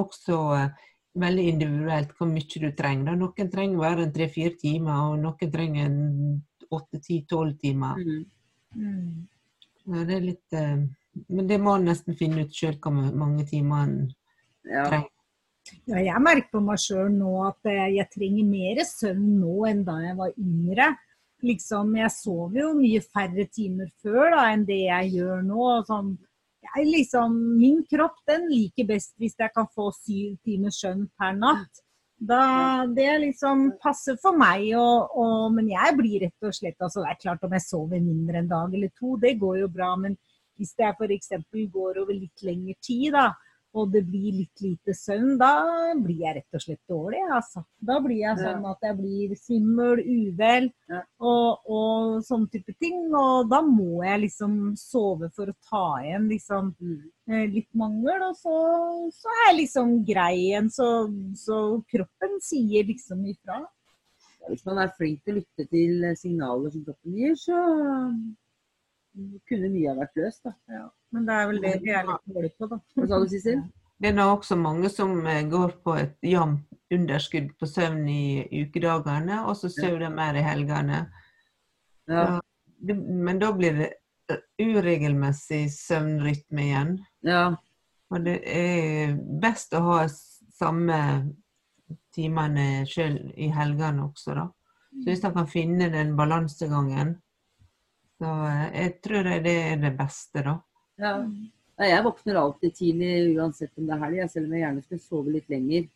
også 0.00 0.40
veldig 1.20 1.48
individuelt 1.54 2.14
hvor 2.18 2.30
mye 2.30 2.62
du 2.62 2.70
trenger. 2.78 3.18
Noen 3.18 3.50
trenger 3.52 3.84
bare 3.84 4.10
tre-fire 4.14 4.56
timer, 4.58 5.10
og 5.10 5.20
noen 5.22 5.54
trenger 5.54 5.98
åtte-ti-tolv 6.70 7.58
timer. 7.62 7.98
Mm. 8.02 8.24
Mm. 8.70 10.02
det 10.06 10.14
er 10.14 10.20
litt 10.22 10.58
men 11.28 11.48
det 11.50 11.58
må 11.58 11.74
en 11.74 11.88
nesten 11.90 12.16
finne 12.18 12.44
ut 12.46 12.54
sjøl 12.54 12.76
hvor 12.82 12.94
mange 12.94 13.46
timer 13.48 13.86
en 13.86 13.96
ja. 14.68 15.02
Ja, 15.86 16.00
jeg 16.02 16.22
merker 16.22 16.56
på 16.56 16.62
meg 16.64 16.80
sjøl 16.82 17.10
nå 17.14 17.34
at 17.46 17.68
eh, 17.68 17.92
jeg 17.96 18.08
trenger 18.14 18.48
mer 18.48 18.80
søvn 18.86 19.28
nå 19.40 19.54
enn 19.70 19.84
da 19.86 19.98
jeg 20.02 20.16
var 20.18 20.32
yngre. 20.40 20.88
Liksom, 21.46 21.92
jeg 21.96 22.12
sover 22.12 22.58
jo 22.60 22.70
mye 22.76 23.00
færre 23.04 23.46
timer 23.54 23.88
før 24.02 24.34
da, 24.34 24.48
enn 24.52 24.66
det 24.68 24.80
jeg 24.82 25.12
gjør 25.16 25.44
nå. 25.46 25.68
Sånn, 25.88 26.14
jeg, 26.66 26.88
liksom, 26.88 27.36
min 27.60 27.84
kropp 27.90 28.18
den 28.28 28.48
liker 28.50 28.88
best 28.90 29.14
hvis 29.20 29.38
jeg 29.40 29.52
kan 29.54 29.68
få 29.74 29.88
syv 29.96 30.34
timers 30.44 30.80
søvn 30.82 31.06
per 31.18 31.38
natt. 31.38 31.84
Da, 32.20 32.84
det 32.84 33.08
liksom 33.22 33.70
passer 33.80 34.18
for 34.20 34.36
meg, 34.36 34.66
og, 34.76 35.14
og, 35.16 35.46
men 35.56 35.70
jeg 35.72 35.94
blir 35.96 36.26
rett 36.26 36.44
og 36.44 36.52
slett 36.52 36.82
altså 36.84 37.00
Det 37.00 37.14
er 37.14 37.20
klart 37.22 37.46
om 37.46 37.54
jeg 37.56 37.64
sover 37.64 38.02
mindre 38.04 38.42
en 38.42 38.50
dag 38.50 38.74
eller 38.76 38.90
to, 38.92 39.14
det 39.22 39.38
går 39.40 39.62
jo 39.62 39.70
bra. 39.72 39.94
Men 39.96 40.18
hvis 40.60 40.74
det 40.76 40.90
f.eks. 40.92 41.32
går 41.48 42.02
over 42.02 42.12
litt 42.12 42.44
lengre 42.44 42.76
tid, 42.84 43.14
da, 43.16 43.30
og 43.72 43.92
det 43.92 44.00
blir 44.02 44.32
litt 44.34 44.62
lite 44.64 44.94
søvn, 44.98 45.36
da 45.38 45.50
blir 45.94 46.24
jeg 46.24 46.34
rett 46.40 46.56
og 46.58 46.62
slett 46.64 46.80
dårlig. 46.90 47.20
Altså. 47.30 47.62
Da 47.78 48.00
blir 48.02 48.18
jeg 48.24 48.38
sånn 48.40 48.64
at 48.66 48.82
jeg 48.82 48.96
blir 48.98 49.34
svimmel, 49.38 50.02
uvel 50.02 50.66
og, 51.22 51.68
og 51.70 52.16
sånne 52.26 52.50
type 52.50 52.74
ting. 52.82 53.04
Og 53.14 53.46
da 53.52 53.60
må 53.62 54.02
jeg 54.02 54.24
liksom 54.24 54.56
sove 54.80 55.30
for 55.36 55.52
å 55.52 55.58
ta 55.70 55.84
igjen 56.02 56.26
liksom 56.32 56.74
Mm. 56.80 57.10
eh, 57.30 57.46
litt 57.52 57.68
mangel, 57.74 58.22
og 58.26 58.34
så, 58.36 58.54
så 59.14 59.28
er 59.36 59.52
jeg 59.52 59.58
liksom 59.62 60.04
grei 60.04 60.34
igjen. 60.48 60.70
Så, 60.70 60.86
så 61.38 61.58
kroppen 61.92 62.40
sier 62.42 62.84
liksom 62.90 63.22
ifra. 63.30 63.60
Hvis 64.48 64.64
man 64.66 64.78
er 64.82 64.90
flink 64.96 65.22
til 65.22 65.36
å 65.36 65.38
lytte 65.40 65.66
til 65.70 66.04
signaler 66.16 66.72
som 66.74 66.84
kroppen 66.86 67.14
gir, 67.14 67.34
så 67.38 67.58
kunne 69.48 69.70
mye 69.72 69.90
ha 69.90 69.98
vært 69.98 70.16
løst. 70.18 70.42
da. 70.46 70.54
Ja. 70.70 70.88
Men 71.14 71.26
det 71.26 71.36
er 71.36 71.46
vel 71.50 71.62
det 71.62 71.76
vi 71.82 71.94
er 71.94 72.08
litt 72.08 72.34
dårlige 72.34 72.56
på, 72.58 72.68
da. 72.70 72.80
Hva 72.96 73.06
sa 73.10 73.20
du, 73.20 73.30
Sissel? 73.30 73.62
Det 74.00 74.08
er 74.08 74.16
nå 74.16 74.26
også 74.32 74.56
mange 74.56 74.88
som 74.92 75.14
eh, 75.28 75.42
går 75.50 75.74
på 75.84 75.96
et 76.00 76.16
jevnt 76.24 76.66
underskudd 76.90 77.50
på 77.60 77.68
søvn 77.70 78.06
i 78.10 78.46
ukedagene, 78.62 79.42
og 79.46 79.58
så 79.58 79.70
sover 79.70 80.06
de 80.06 80.12
mer 80.14 80.38
i 80.38 80.44
helgene. 80.44 81.02
Ja. 82.10 82.40
Men 82.80 83.42
da 83.42 83.50
blir 83.54 83.76
det 83.78 83.90
eh, 84.32 84.40
uregelmessig 84.58 85.66
søvnrytme 85.74 86.68
igjen. 86.68 86.94
ja. 87.26 87.50
Og 88.10 88.24
det 88.26 88.40
er 88.50 89.12
best 89.38 89.70
å 89.78 89.84
ha 89.84 89.98
samme 90.10 90.96
timene 92.10 92.82
sjøl 92.90 93.20
i 93.38 93.46
helgene 93.54 94.08
også, 94.08 94.34
da. 94.34 94.48
Så 94.90 95.06
hvis 95.06 95.22
man 95.22 95.36
kan 95.36 95.46
finne 95.46 95.86
den 95.92 96.16
balansegangen, 96.18 97.14
så 98.18 98.32
eh, 98.48 98.64
jeg 98.74 98.96
tror 99.04 99.30
det 99.46 99.54
er 99.54 99.78
det 99.84 99.92
beste, 99.98 100.42
da. 100.42 100.56
Ja. 101.00 101.14
Nei, 101.80 101.88
Jeg 101.88 102.04
våkner 102.04 102.36
alltid 102.36 102.74
tidlig 102.76 103.38
uansett 103.38 103.72
om 103.80 103.86
det 103.88 103.96
er 103.96 104.02
helg, 104.04 104.24
selv 104.28 104.50
om 104.50 104.56
jeg 104.56 104.64
gjerne 104.66 104.84
skulle 104.84 105.04
sove 105.06 105.32
litt 105.32 105.48
lenger. 105.48 105.88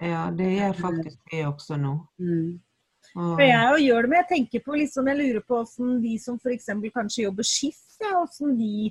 Ja, 0.00 0.24
det 0.34 0.48
gjør 0.56 0.74
faktisk 0.80 1.34
jeg 1.36 1.46
også 1.46 1.76
nå. 1.78 1.92
Mm. 2.18 2.58
Og, 3.18 3.40
jeg 3.42 3.70
jo 3.72 3.78
gjør 3.84 4.04
det, 4.06 4.10
men 4.10 4.20
jeg 4.20 4.28
tenker 4.30 4.62
på 4.64 4.76
liksom, 4.78 5.08
jeg 5.10 5.18
lurer 5.18 5.44
på 5.46 5.60
hvordan 5.60 5.94
de 6.02 6.16
som 6.22 6.36
f.eks. 6.38 6.68
kanskje 6.94 7.24
jobber 7.24 7.46
skift, 7.46 7.96
ja, 8.02 8.12
hvordan 8.16 8.54
de, 8.58 8.90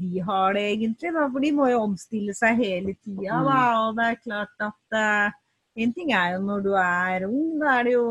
de 0.00 0.24
har 0.26 0.56
det 0.56 0.64
egentlig. 0.72 1.12
Da. 1.16 1.28
For 1.32 1.44
de 1.44 1.52
må 1.56 1.68
jo 1.72 1.80
omstille 1.86 2.36
seg 2.36 2.60
hele 2.60 2.94
tida. 3.00 3.40
Da. 3.48 3.60
Og 3.86 3.98
det 3.98 4.10
er 4.10 4.20
klart 4.20 4.66
at 4.68 4.98
uh, 5.00 5.40
en 5.84 5.94
ting 5.96 6.12
er 6.14 6.36
jo 6.36 6.42
når 6.46 6.64
du 6.64 6.72
er 6.78 7.26
ung, 7.26 7.54
da 7.60 7.78
er 7.78 7.88
det 7.88 7.94
jo 7.96 8.08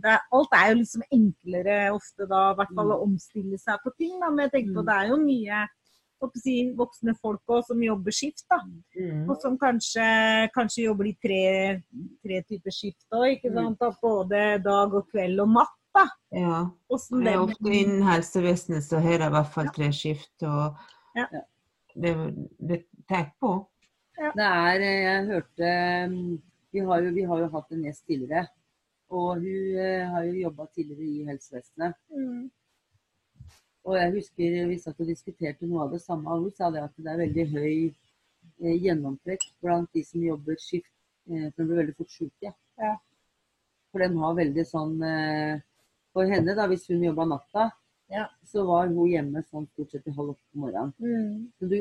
det 0.00 0.12
er, 0.14 0.22
Alt 0.38 0.54
er 0.56 0.70
jo 0.70 0.78
liksom 0.80 1.06
enklere 1.18 1.78
ofte 1.92 2.28
da, 2.30 2.44
i 2.52 2.58
hvert 2.60 2.76
fall 2.78 2.94
å 2.94 3.00
omstille 3.04 3.60
seg 3.60 3.82
på 3.84 3.92
ting. 3.98 4.14
Da. 4.22 4.30
Men 4.30 4.46
jeg 4.46 4.54
tenker 4.58 4.78
på 4.78 4.84
Mm. 4.84 4.88
det 4.88 5.00
er 5.00 5.10
jo 5.12 5.22
mye 5.24 5.64
si, 6.40 6.72
voksne 6.76 7.14
folk 7.20 7.40
også, 7.48 7.66
som 7.72 7.82
jobber 7.82 8.10
skift. 8.14 8.44
da. 8.50 8.58
mm, 8.96 9.28
Og 9.30 9.36
som 9.42 9.58
kanskje, 9.58 10.04
kanskje 10.54 10.84
jobber 10.86 11.06
i 11.10 11.14
tre, 11.22 11.82
tre 12.24 12.42
typer 12.48 12.70
skift 12.70 13.06
òg, 13.12 13.40
Mm. 13.44 13.76
både 14.02 14.62
dag 14.64 14.94
og 14.94 15.08
kveld 15.10 15.40
og 15.40 15.48
natt. 15.48 15.76
da. 15.94 16.08
ja. 16.32 16.70
Det 16.90 17.32
er 17.32 17.38
ofte 17.38 17.70
innen 17.70 18.02
helsevesenet 18.02 18.82
så 18.82 18.98
har 19.00 19.18
de 19.18 19.26
i 19.26 19.30
hvert 19.30 19.52
fall 19.54 19.68
tre 19.74 19.92
skift, 19.92 20.42
og 20.42 20.74
Ja. 21.16 21.26
det, 21.94 22.14
det 22.58 22.84
tar 23.08 23.32
på. 23.40 23.68
Det 24.16 24.42
er 24.42 24.80
eh, 24.80 25.02
Jeg 25.04 25.26
hørte 25.26 26.38
vi 26.72 26.80
har, 26.80 27.00
jo, 27.02 27.10
vi 27.14 27.22
har 27.22 27.38
jo 27.38 27.48
hatt 27.52 27.70
en 27.70 27.82
gjest 27.84 28.06
tidligere. 28.06 28.48
Og 29.10 29.36
hun 29.38 29.78
eh, 29.78 30.08
har 30.10 30.24
jo 30.24 30.32
jobba 30.48 30.66
tidligere 30.74 31.04
i 31.06 31.24
helsevesenet. 31.28 31.94
Mm. 32.10 32.50
Og 33.84 33.96
jeg 33.98 34.12
husker 34.14 34.54
vi 34.70 34.78
satt 34.80 35.00
og 35.02 35.08
diskuterte 35.10 35.66
noe 35.68 35.84
av 35.84 35.92
det 35.92 36.00
samme. 36.00 36.30
og 36.32 36.46
Hun 36.46 36.54
sa 36.56 36.70
det 36.72 36.82
at 36.86 36.94
det 36.96 37.10
er 37.12 37.20
veldig 37.20 37.44
høy 37.52 37.74
eh, 38.64 38.76
gjennomtrekk 38.80 39.44
blant 39.60 39.90
de 39.92 40.02
som 40.08 40.24
jobber 40.24 40.56
skift. 40.60 40.88
Eh, 41.28 41.50
for 41.52 41.62
de 41.62 41.68
blir 41.68 41.80
veldig 41.82 41.96
fort 41.98 42.12
syke. 42.14 42.54
Ja. 42.80 42.94
For 43.92 44.02
de 44.02 44.08
har 44.24 44.36
veldig 44.40 44.64
sånn 44.68 44.96
eh, 45.04 45.60
For 46.14 46.30
henne, 46.30 46.54
da, 46.54 46.68
hvis 46.70 46.86
hun 46.92 47.02
jobba 47.02 47.24
natta, 47.26 47.70
Ja. 48.12 48.28
så 48.46 48.62
var 48.68 48.86
hun 48.86 49.08
hjemme 49.10 49.40
sånn 49.42 49.64
stort 49.72 49.90
sett 49.90 50.04
til 50.04 50.14
halv 50.14 50.34
åtte 50.34 50.44
på 50.52 50.60
morgenen. 50.62 50.92
Mm. 51.00 51.38
Så 51.58 51.66
du, 51.66 51.78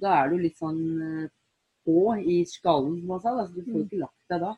da 0.00 0.14
er 0.22 0.32
du 0.32 0.38
litt 0.42 0.56
sånn 0.58 0.80
eh, 1.04 1.28
på 1.86 2.00
i 2.18 2.40
skallen, 2.48 2.96
som 3.00 3.12
man 3.12 3.20
sa. 3.22 3.34
Da. 3.36 3.44
Så 3.46 3.54
du 3.54 3.62
får 3.68 3.76
jo 3.76 3.84
ikke 3.86 4.00
lagt 4.02 4.32
deg 4.32 4.42
da. 4.42 4.54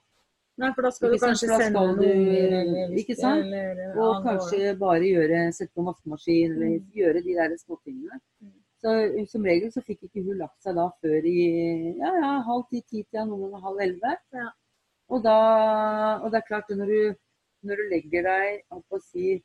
Nei, 0.61 0.71
for 0.77 0.83
da 0.85 0.91
skal 0.93 1.11
du 1.15 1.19
kanskje 1.23 1.49
sende 1.57 1.73
noen 1.81 1.97
du- 1.97 2.07
eller 2.07 2.97
ikke 3.01 3.17
sant? 3.17 3.45
eller, 3.47 3.79
Og 3.97 4.11
ja, 4.15 4.23
kanskje 4.29 4.73
bare 4.79 5.07
gjøre, 5.09 5.39
sette 5.57 5.73
på 5.75 5.81
en 5.81 5.87
vaskemaskin 5.91 6.53
eller 6.57 6.73
Mm. 6.79 6.91
gjøre 6.95 7.23
de 7.25 7.35
der 7.39 7.57
småtingene. 7.63 8.21
Mm. 8.45 8.53
Så 8.81 8.91
som 9.31 9.43
regel 9.45 9.71
så 9.73 9.83
fikk 9.85 10.03
ikke 10.09 10.25
hun 10.25 10.39
lagt 10.39 10.63
seg 10.63 10.75
da 10.75 10.87
før 11.03 11.25
i 11.25 11.97
ja, 11.99 12.11
ja, 12.23 12.33
halv 12.49 12.65
ti-ti-tida, 12.71 13.25
noen 13.29 13.51
ganger 13.51 13.61
halv 13.67 13.79
elleve. 13.87 14.17
Ja. 14.33 14.49
Og, 15.11 15.23
da, 15.25 15.37
og 16.23 16.31
det 16.31 16.39
er 16.43 16.47
klart, 16.49 16.69
når 16.71 16.87
du, 16.87 17.15
når 17.65 17.77
du 17.77 17.83
legger 17.91 18.23
deg 18.23 18.63
holdt 18.71 18.87
på 18.89 18.97
å 18.97 19.03
si, 19.03 19.35
og 19.35 19.43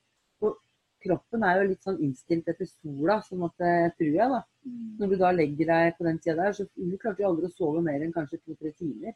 Kroppen 1.05 1.43
er 1.45 1.59
jo 1.61 1.67
litt 1.69 1.83
sånn 1.85 1.99
innstilt 2.01 2.47
etter 2.51 2.67
sola, 2.69 3.19
sånn 3.21 3.43
at 3.47 3.57
tror 3.97 4.13
jeg, 4.19 4.29
da. 4.31 4.41
Mm. 4.65 4.87
Når 4.99 5.11
du 5.11 5.15
da 5.21 5.31
legger 5.35 5.69
deg 5.71 5.97
på 5.97 6.07
den 6.07 6.17
tida 6.23 6.35
der, 6.43 6.55
så 6.57 6.65
hun 6.75 6.97
klarte 7.01 7.21
jo 7.23 7.29
aldri 7.29 7.49
å 7.49 7.53
sove 7.53 7.83
mer 7.85 8.01
enn 8.01 8.13
kanskje 8.15 8.39
to-tre 8.41 8.71
timer. 8.79 9.13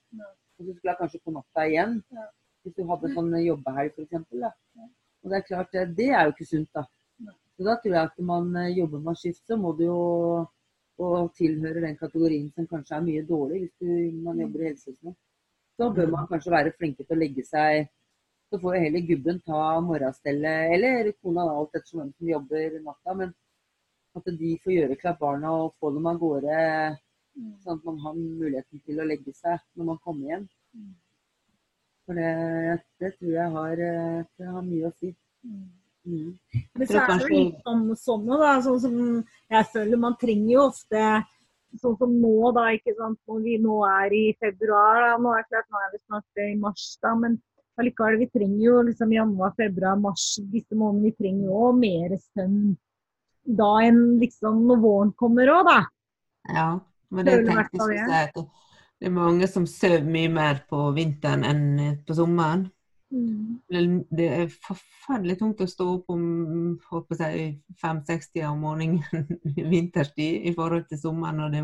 Og 0.59 0.67
så 0.67 0.75
skulle 0.75 0.93
hun 0.93 1.01
kanskje 1.01 1.21
på 1.25 1.33
natta 1.33 1.65
igjen. 1.65 1.97
Hvis 2.63 2.75
du 2.77 2.83
hadde 2.91 3.13
sånn 3.15 3.33
jobbehelg, 3.41 3.95
f.eks. 3.95 4.53
Og 5.23 5.31
det 5.33 5.37
er 5.39 5.47
klart, 5.47 5.71
det, 5.73 5.87
det 5.97 6.09
er 6.13 6.27
jo 6.27 6.35
ikke 6.35 6.47
sunt, 6.47 6.69
da. 6.75 6.85
Så 7.57 7.65
da 7.67 7.73
tror 7.81 7.95
jeg 7.95 8.07
at 8.07 8.19
man 8.23 8.53
eh, 8.55 8.69
jobber 8.77 9.01
med 9.03 9.17
skift, 9.19 9.41
så 9.47 9.57
må 9.59 9.73
du 9.75 9.83
jo 9.89 9.99
og 10.99 11.29
tilhører 11.35 11.79
den 11.85 11.95
kategorien 11.99 12.49
som 12.51 12.65
kanskje 12.67 12.97
er 12.97 13.03
mye 13.05 13.21
dårlig 13.27 13.61
hvis 13.61 13.75
du, 13.79 13.89
man 14.23 14.35
Mm. 14.35 14.41
jobber 14.43 14.59
i 14.61 14.67
helsevesenet. 14.69 15.15
Så 15.79 15.87
bør 15.95 16.09
man 16.11 16.27
kanskje 16.27 16.51
være 16.51 16.73
flinke 16.77 17.05
til 17.05 17.15
å 17.15 17.19
legge 17.19 17.43
seg 17.47 17.87
Så 18.49 18.57
får 18.61 18.75
jo 18.75 18.81
heller 18.81 19.05
gubben 19.05 19.41
ta 19.45 19.79
morgenstellet, 19.85 20.73
eller 20.73 21.11
kona, 21.21 21.45
da, 21.45 21.57
alt 21.59 21.75
ettersom 21.77 21.99
hvem 22.01 22.13
som 22.17 22.31
jobber 22.33 22.79
natta. 22.81 23.15
Men 23.19 23.35
at 24.17 24.31
de 24.39 24.55
får 24.63 24.73
gjøre 24.73 24.97
klart 25.01 25.19
barna 25.21 25.51
og 25.53 25.75
få 25.79 25.93
dem 25.93 26.09
av 26.09 26.17
gårde, 26.21 26.97
Mm. 27.37 27.53
sånn 27.63 27.77
at 27.77 27.85
man 27.85 27.99
har 28.03 28.15
muligheten 28.17 28.81
til 28.83 28.99
å 28.99 29.05
legge 29.07 29.31
seg 29.37 29.61
når 29.77 29.85
man 29.91 29.99
kommer 30.03 30.31
hjem. 30.31 30.45
Mm. 30.75 30.93
For 32.05 32.17
det, 32.17 32.31
det 32.99 33.11
tror 33.17 33.33
jeg 33.35 33.51
har, 33.53 33.81
eh, 33.85 34.23
det 34.39 34.47
har 34.49 34.63
mye 34.65 34.89
å 34.89 34.95
si. 34.97 35.11
Mm. 35.45 35.67
Mm. 36.09 36.31
Men 36.75 36.87
så 36.89 36.97
er 36.99 37.11
det 37.13 37.27
jo 37.27 37.35
litt 37.35 37.67
sånn, 37.67 37.83
sånne, 38.01 38.39
da, 38.41 38.53
sånn 38.65 38.79
som 38.81 38.95
jeg 39.53 39.69
føler 39.73 40.01
man 40.01 40.17
trenger 40.21 40.55
jo 40.55 40.63
ofte 40.71 41.03
Sånn 41.77 41.93
som 41.99 42.09
nå, 42.17 42.49
da, 42.57 42.63
ikke 42.73 42.95
sant. 42.97 43.19
Når 43.29 43.43
vi 43.45 43.51
nå 43.61 43.75
er 43.85 44.13
i 44.17 44.23
februar, 44.41 45.03
da. 45.03 45.09
Nå 45.21 45.35
er 45.37 45.43
det 45.43 45.49
klart, 45.51 45.67
nå 45.69 45.81
er 45.83 45.91
vi 45.91 45.99
snart 45.99 46.39
i 46.41 46.55
mars, 46.57 46.85
da. 47.03 47.11
Men 47.13 47.35
allikevel, 47.79 48.19
vi 48.19 48.29
trenger 48.33 48.63
jo 48.65 48.81
liksom 48.89 49.13
januar, 49.15 49.53
februar, 49.57 49.99
mars, 49.99 50.27
disse 50.53 50.75
månedene. 50.75 51.09
Vi 51.09 51.17
trenger 51.17 51.49
jo 51.49 51.59
òg 51.67 51.81
mer 51.81 52.15
søvn 52.21 52.63
da 53.59 53.69
enn 53.81 54.01
liksom 54.21 54.65
når 54.69 54.81
våren 54.83 55.13
kommer 55.17 55.51
òg, 55.53 55.69
da. 55.69 55.79
Ja, 56.53 56.69
men 57.09 57.25
det 57.25 57.39
i 57.39 57.45
jeg 57.47 57.69
skulle 57.71 58.01
si 58.03 58.19
at 58.23 58.35
det 58.99 59.07
er 59.07 59.15
mange 59.15 59.47
som 59.47 59.65
sover 59.69 60.03
mye 60.03 60.29
mer 60.33 60.59
på 60.69 60.89
vinteren 60.97 61.45
enn 61.47 62.03
på 62.05 62.17
sommeren. 62.17 62.67
Mm. 63.09 64.03
Det 64.13 64.25
er 64.27 64.51
forferdelig 64.67 65.39
tungt 65.39 65.63
å 65.63 65.67
stå 65.69 65.87
opp 65.95 66.11
om 66.13 66.25
jeg, 67.17 67.47
fem-seks-tida 67.81 68.51
om 68.51 68.61
morgenen 68.67 69.01
vinterstid 69.73 70.45
i 70.45 70.53
forhold 70.53 70.85
til 70.91 71.01
sommeren 71.01 71.41
når 71.41 71.55
det 71.55 71.63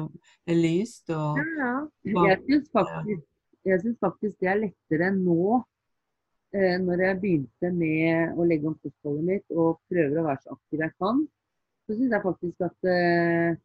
er 0.55 0.59
lyst. 0.63 1.11
Og, 1.13 1.41
Ja, 1.59 1.75
ja. 2.07 2.25
Jeg 2.25 2.41
syns 2.47 2.71
faktisk, 2.73 3.99
faktisk 4.01 4.41
det 4.41 4.49
er 4.49 4.61
lettere 4.61 5.11
nå, 5.13 5.59
eh, 5.59 5.63
når 6.85 7.01
jeg 7.03 7.19
begynte 7.21 7.71
med 7.75 8.37
å 8.39 8.45
legge 8.47 8.69
om 8.69 8.77
kostholdet 8.79 9.25
mitt 9.27 9.55
og 9.55 9.79
prøver 9.91 10.21
å 10.21 10.27
være 10.29 10.43
så 10.43 10.55
aktiv 10.55 10.83
jeg 10.85 10.93
kan. 11.01 11.23
Så 11.85 11.97
syns 11.97 12.13
jeg 12.15 12.25
faktisk 12.25 12.65
at 12.65 12.89
eh, 12.89 13.57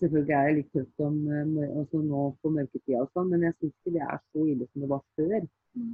Selvfølgelig 0.00 0.32
er 0.32 0.46
jeg 0.46 0.54
litt 0.56 0.68
trøtt 0.72 1.02
om 1.04 1.16
eh, 1.28 1.72
altså 1.76 2.00
nå 2.00 2.22
på 2.40 2.52
mørketida 2.54 3.02
og 3.04 3.10
sånn, 3.12 3.28
men 3.28 3.42
jeg 3.44 3.56
syns 3.58 3.74
ikke 3.74 3.94
det 3.98 4.04
er 4.06 4.20
så 4.22 4.46
ille 4.48 4.68
som 4.70 4.84
det 4.84 4.88
var 4.88 5.02
før. 5.18 5.48
Mm. 5.76 5.90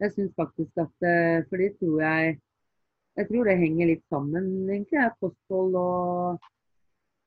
Jeg 0.00 0.14
syns 0.14 0.32
faktisk 0.38 0.80
at 0.80 1.08
eh, 1.10 1.40
For 1.50 1.60
det 1.60 1.72
tror 1.80 1.98
jeg 2.06 2.38
Jeg 3.18 3.28
tror 3.28 3.50
det 3.50 3.58
henger 3.58 3.90
litt 3.90 4.04
sammen, 4.14 4.48
egentlig. 4.70 4.98
er 5.02 5.14
Kosthold 5.18 5.76
og, 5.80 6.50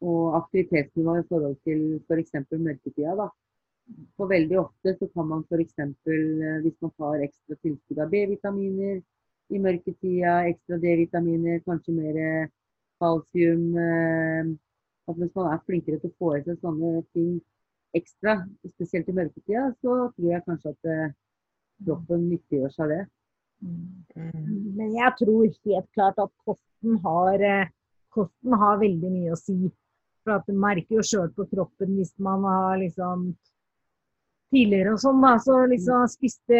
og 0.07 0.37
aktivitetsnivå 0.39 1.17
i 1.19 1.25
forhold 1.29 1.57
til 1.67 1.81
f.eks. 2.07 2.37
mørketida. 2.55 3.15
da. 3.19 3.27
For 4.15 4.29
veldig 4.31 4.57
ofte 4.61 4.93
så 4.97 5.07
kan 5.11 5.27
man 5.27 5.45
f.eks. 5.49 5.75
hvis 6.05 6.77
man 6.83 6.93
tar 6.97 7.23
ekstra 7.25 7.57
tilskudd 7.59 7.99
av 7.99 8.11
B-vitaminer 8.13 8.99
i 9.51 9.59
mørketida, 9.59 10.35
ekstra 10.51 10.77
D-vitaminer, 10.79 11.59
kanskje 11.65 11.95
mer 11.97 12.19
kalsium 13.01 13.71
eh, 13.75 14.51
at 15.09 15.17
Hvis 15.17 15.33
man 15.35 15.49
er 15.51 15.63
flinkere 15.65 15.97
til 15.99 16.11
å 16.11 16.17
få 16.21 16.35
i 16.37 16.43
seg 16.45 16.59
sånne 16.61 17.01
ting 17.17 17.31
ekstra, 17.97 18.37
spesielt 18.69 19.09
i 19.09 19.15
mørketida, 19.17 19.65
så 19.81 19.95
tror 20.13 20.29
jeg 20.29 20.45
kanskje 20.45 20.71
at 20.71 21.15
kroppen 21.83 22.29
nyttiggjør 22.29 22.73
seg 22.75 22.93
det. 22.93 23.01
Mm. 23.61 24.73
Men 24.77 24.95
jeg 24.95 25.13
tror 25.19 25.45
helt 25.45 25.89
klart 25.95 26.19
at 26.21 26.31
kosten 26.45 26.97
har, 27.05 27.41
eh, 27.41 27.69
kosten 28.09 28.57
har 28.63 28.81
veldig 28.81 29.11
mye 29.11 29.33
å 29.35 29.39
si. 29.39 29.71
For 30.23 30.37
at 30.37 30.45
du 30.47 30.53
merker 30.53 30.99
jo 30.99 31.05
sjøl 31.05 31.31
på 31.33 31.47
kroppen 31.49 31.95
hvis 31.97 32.13
man 32.19 32.45
har 32.45 32.77
liksom 32.81 33.31
tidligere 34.51 34.93
og 34.93 34.99
sånn, 34.99 35.21
da, 35.23 35.31
så 35.39 35.55
liksom 35.71 36.07
spiste 36.11 36.59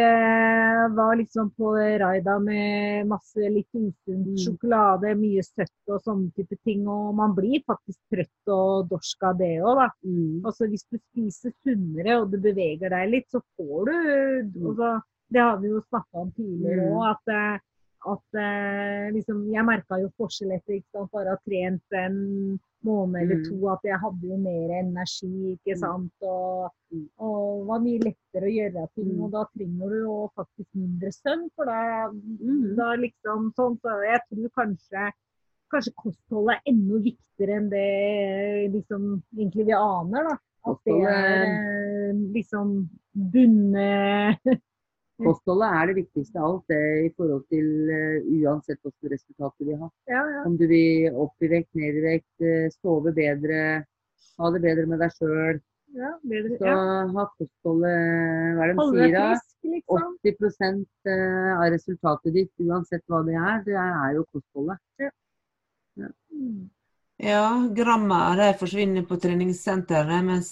Var 0.96 1.16
liksom 1.20 1.50
på 1.58 1.72
raida 2.02 2.38
med 2.42 3.08
masse 3.10 3.38
litt 3.52 3.68
usunn 3.76 4.22
Mm. 4.26 4.38
sjokolade, 4.38 5.12
mye 5.20 5.44
søtt 5.44 5.90
og 5.90 6.02
sånne 6.04 6.32
type 6.36 6.58
ting. 6.66 6.88
Og 6.88 7.14
man 7.16 7.34
blir 7.36 7.62
faktisk 7.68 8.00
trøtt 8.12 8.48
og 8.54 8.90
dorsk 8.90 9.24
av 9.24 9.38
det 9.38 9.60
òg, 9.62 9.76
da. 9.82 9.90
Mm. 10.06 10.42
Altså 10.46 10.68
Hvis 10.70 10.86
du 10.92 10.98
spiser 11.00 11.52
sunnere 11.64 12.22
og 12.22 12.32
du 12.32 12.38
beveger 12.40 12.90
deg 12.90 13.10
litt, 13.12 13.28
så 13.32 13.42
får 13.58 13.86
du 13.86 14.68
altså, 14.68 15.02
Det 15.32 15.40
har 15.40 15.58
vi 15.62 15.68
jo 15.70 15.82
snakka 15.88 16.14
om 16.26 16.32
tidligere 16.32 16.88
Mm. 16.88 16.96
òg, 16.98 17.12
at, 17.12 17.28
eh, 17.28 17.60
at 18.08 18.38
eh, 18.42 19.12
liksom, 19.14 19.52
Jeg 19.54 19.66
merka 19.66 20.00
jo 20.02 20.10
forskjell 20.18 20.52
etter 20.56 20.80
ikke 20.80 20.92
sant, 20.98 21.12
bare 21.12 21.34
å 21.34 21.38
ha 21.38 21.42
trent 21.46 21.82
en 21.94 22.60
måned 22.84 23.22
eller 23.22 23.36
Mm. 23.36 23.44
to, 23.46 23.70
at 23.70 23.84
jeg 23.86 24.00
hadde 24.02 24.28
jo 24.28 24.38
mer 24.38 24.70
energi, 24.80 25.58
ikke 25.60 25.76
Mm. 25.76 25.80
sant. 25.80 26.14
Og, 26.22 26.72
Mm. 26.92 27.08
og 27.20 27.66
var 27.68 27.80
mye 27.80 28.00
lettere 28.00 28.48
å 28.50 28.56
gjøre 28.58 28.88
ting. 28.96 29.22
Og 29.22 29.32
da 29.32 29.46
trenger 29.56 29.90
du 29.90 29.98
jo 30.02 30.32
faktisk 30.36 30.68
mindre 30.76 31.12
søvn, 31.12 31.50
for 31.56 31.66
da, 31.66 32.10
da 32.76 32.96
liksom 32.96 33.54
sånn. 33.54 33.78
Så 33.82 33.90
jeg 34.04 34.22
tror 34.30 34.50
kanskje 34.58 35.12
Kanskje 35.72 35.94
kostholdet 35.96 36.58
er 36.58 36.74
enda 36.74 36.98
viktigere 37.00 37.56
enn 37.56 37.70
det 37.70 38.74
liksom 38.74 39.24
egentlig 39.38 39.66
vi 39.68 39.72
aner, 39.72 40.24
da. 40.28 40.38
At 40.68 40.78
det 40.84 40.94
er 41.08 41.46
eh, 41.48 42.14
liksom 42.36 42.90
bunne 43.16 44.36
Kostholdet 45.26 45.74
er 45.78 45.90
det 45.90 45.96
viktigste 45.98 46.40
av 46.42 46.48
alt 46.48 46.72
det 46.72 46.82
i 47.06 47.10
forhold 47.18 47.44
til 47.52 47.68
uh, 47.90 48.30
uansett 48.42 48.80
hvilke 48.82 49.12
resultater 49.14 49.68
vi 49.68 49.78
har. 49.78 49.92
Ja, 50.12 50.22
ja. 50.36 50.44
Om 50.48 50.56
du 50.60 50.66
vil 50.70 51.18
opp 51.24 51.46
i 51.46 51.50
vekt, 51.52 51.70
ned 51.78 52.00
i 52.00 52.06
vekt, 52.06 52.32
eh, 52.46 52.70
sove 52.74 53.14
bedre, 53.16 53.60
ha 54.42 54.52
det 54.56 54.62
bedre 54.64 54.88
med 54.90 55.04
deg 55.04 55.14
sjøl. 55.18 55.62
ja, 55.98 56.12
bedre, 56.24 56.58
Så 56.58 56.70
ja. 56.70 56.78
ha 57.16 57.26
kostholdet 57.38 58.58
Hva 58.58 58.66
er 58.66 58.72
det 58.72 58.78
de 58.80 58.88
sier 58.96 59.16
da? 59.16 59.26
frisk, 59.32 59.58
liksom. 59.76 60.18
80 60.24 60.86
eh, 61.14 61.52
av 61.58 61.68
resultatet 61.76 62.38
ditt, 62.40 62.54
uansett 62.66 63.04
hva 63.08 63.22
det 63.28 63.38
er, 63.38 63.64
det 63.68 63.78
er 63.78 64.18
jo 64.18 64.26
kostholdet. 64.32 64.82
Ja. 65.02 65.12
Ja, 67.22 67.46
gramma 67.78 68.32
det 68.40 68.56
forsvinner 68.58 69.04
på 69.06 69.20
treningssenteret, 69.22 70.24
mens 70.26 70.48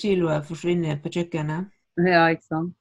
kiloet 0.00 0.48
forsvinner 0.48 0.98
på 0.98 1.12
kjøkkenet. 1.14 1.68
Ja, 2.02 2.24
ikke 2.34 2.48
sant. 2.48 2.74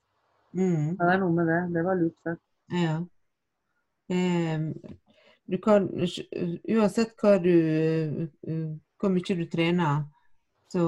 Mm. 0.56 0.96
Det 0.98 1.10
er 1.14 1.20
noe 1.22 1.34
med 1.36 1.48
det. 1.52 1.60
Det 1.76 1.84
var 1.86 1.96
lurt 2.00 2.24
sagt. 2.24 2.42
Ja. 2.74 2.96
Eh, 4.10 4.60
du 5.48 5.58
kan, 5.64 5.88
uansett 6.68 7.14
hva 7.22 7.38
du, 7.44 8.28
hvor 9.00 9.12
mye 9.14 9.36
du 9.40 9.46
trener, 9.52 10.06
så, 10.72 10.88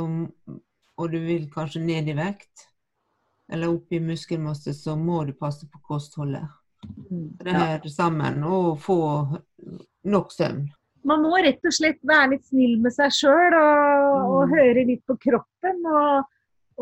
og 1.00 1.12
du 1.14 1.20
vil 1.24 1.46
kanskje 1.54 1.84
ned 1.84 2.10
i 2.12 2.16
vekt, 2.18 2.66
eller 3.52 3.72
opp 3.72 3.92
i 3.96 4.00
muskelmasse, 4.04 4.74
så 4.76 4.96
må 5.00 5.22
du 5.26 5.34
passe 5.34 5.68
på 5.72 5.80
kostholdet. 5.88 6.44
Mm. 7.10 7.30
Det 7.44 7.56
hører 7.56 7.90
sammen, 7.92 8.44
og 8.44 8.80
få 8.84 8.98
nok 10.10 10.32
søvn. 10.36 10.68
Man 11.08 11.24
må 11.24 11.38
rett 11.40 11.64
og 11.64 11.72
slett 11.74 12.00
være 12.04 12.34
litt 12.34 12.46
snill 12.50 12.76
med 12.84 12.92
seg 12.92 13.14
sjøl 13.16 13.56
og, 13.56 14.20
og 14.20 14.42
Mm. 14.50 14.54
høre 14.58 14.84
litt 14.86 15.06
på 15.08 15.16
kroppen. 15.24 15.80
Og, 15.88 16.28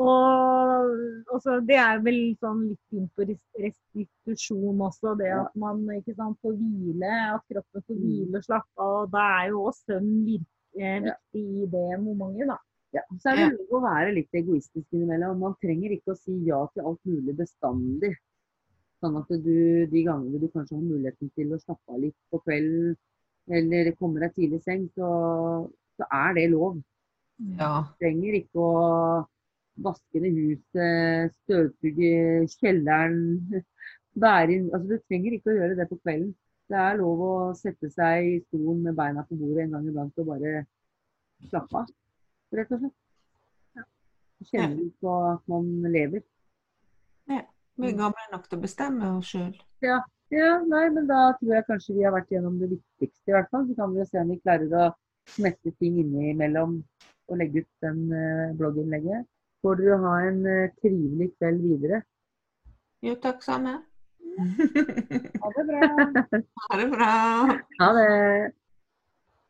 og 0.06 1.40
så 1.42 1.58
det 1.66 1.78
er 1.82 2.02
vel 2.06 2.20
sånn 2.42 2.68
litt 2.70 2.94
inn 2.98 3.08
på 3.18 3.26
restitusjon 3.64 4.82
også, 4.86 5.16
det 5.18 5.32
at 5.34 5.56
man 5.58 5.82
ikke 5.96 6.14
sant, 6.18 6.38
får 6.44 6.54
hvile. 6.60 7.12
At 7.34 7.44
kroppen 7.50 7.82
får 7.88 7.96
Mm. 7.98 8.04
hvile 8.06 8.38
og 8.38 8.44
slappe 8.46 8.78
av. 8.78 8.96
Og 9.02 9.12
da 9.12 9.24
er 9.42 9.50
jo 9.50 9.64
også 9.72 9.86
søvn 9.94 10.12
eh, 10.78 11.02
viktig 11.02 11.42
i 11.42 11.66
det 11.74 12.00
momentet, 12.04 12.48
da. 12.48 12.58
Ja, 12.96 13.02
så 13.20 13.30
er 13.34 13.36
det 13.36 13.60
lov 13.70 13.82
å 13.82 13.84
være 13.84 14.14
litt 14.16 14.34
egoistisk 14.34 14.88
innimellom. 14.94 15.40
Man 15.40 15.56
trenger 15.62 15.92
ikke 15.92 16.14
å 16.14 16.18
si 16.18 16.38
ja 16.48 16.62
til 16.74 16.86
alt 16.88 17.02
mulig 17.06 17.36
bestandig. 17.36 18.14
Sånn 19.02 19.18
at 19.20 19.28
du 19.30 19.86
de 19.92 20.04
gangene 20.06 20.40
du 20.40 20.48
kanskje 20.48 20.78
har 20.78 20.86
muligheten 20.86 21.30
til 21.36 21.52
å 21.54 21.60
slappe 21.60 21.94
av 21.94 22.00
litt 22.02 22.16
på 22.32 22.40
kvelden, 22.46 22.96
eller 23.50 23.92
kommer 24.00 24.20
deg 24.26 24.34
tidlig 24.34 24.62
i 24.62 24.64
seng, 24.64 24.88
så, 24.96 25.10
så 25.98 26.08
er 26.12 26.34
det 26.34 26.52
lov. 26.52 26.80
Ja. 27.60 27.84
Du 27.84 28.06
trenger 28.06 28.40
ikke 28.40 28.58
å 28.58 29.28
vaske 29.84 30.22
ned 30.22 30.38
huset, 30.42 31.34
støvsuge 31.46 32.12
kjelleren, 32.58 33.64
bære 34.18 34.56
inn 34.56 34.70
Altså 34.74 34.88
du 34.90 34.98
trenger 35.06 35.38
ikke 35.38 35.54
å 35.54 35.58
gjøre 35.60 35.78
det 35.80 35.88
på 35.92 36.00
kvelden. 36.02 36.32
Det 36.68 36.80
er 36.84 36.98
lov 37.00 37.22
å 37.24 37.34
sette 37.56 37.90
seg 37.94 38.28
i 38.28 38.40
stolen 38.48 38.82
med 38.84 38.98
beina 38.98 39.24
på 39.28 39.38
bordet 39.40 39.66
en 39.66 39.78
gang 39.78 39.86
iblant 39.88 40.24
og 40.24 40.32
bare 40.34 40.66
slappe 41.48 41.84
av, 41.84 41.94
rett 42.58 42.74
og 42.76 42.82
slett. 42.82 42.98
Kjenne 44.50 44.76
litt 44.76 44.98
på 45.02 45.14
at 45.32 45.48
man 45.50 45.70
lever. 45.94 46.26
Vi 47.78 47.90
er 47.92 47.98
gamle 47.98 48.26
nok 48.34 48.46
til 48.50 48.58
å 48.58 48.64
bestemme 48.64 49.10
oss 49.20 49.32
sjøl. 49.32 49.52
Ja, 49.86 50.02
nei, 50.68 50.84
men 50.92 51.08
da 51.08 51.32
tror 51.38 51.54
jeg 51.56 51.66
kanskje 51.70 51.96
vi 51.96 52.04
har 52.04 52.14
vært 52.16 52.32
gjennom 52.34 52.58
det 52.60 52.72
viktigste 52.74 53.32
i 53.32 53.36
hvert 53.36 53.52
fall. 53.54 53.68
Så 53.70 53.78
kan 53.78 53.94
vi 53.96 54.06
se 54.10 54.20
om 54.20 54.34
vi 54.34 54.40
klarer 54.42 54.74
å 54.76 54.86
smette 55.38 55.72
ting 55.80 56.00
innimellom 56.02 56.80
og 57.28 57.40
legge 57.40 57.64
ut 57.64 57.86
den 57.86 58.02
bloggen 58.10 58.58
blogginnlegget. 58.60 59.28
Får 59.68 59.76
dere 59.76 59.96
ha 60.00 60.12
en 60.24 60.46
eh, 60.48 60.70
trivelig 60.80 61.26
kveld 61.36 61.60
videre. 61.60 61.98
Jo, 63.04 63.18
takk 63.20 63.42
samme. 63.44 63.74
Ha 65.44 65.50
det 65.58 65.66
bra. 65.68 65.90
Ha 66.70 66.78
det 66.80 66.86
bra. 66.94 67.10
Ha 67.82 67.90
det! 67.98 68.08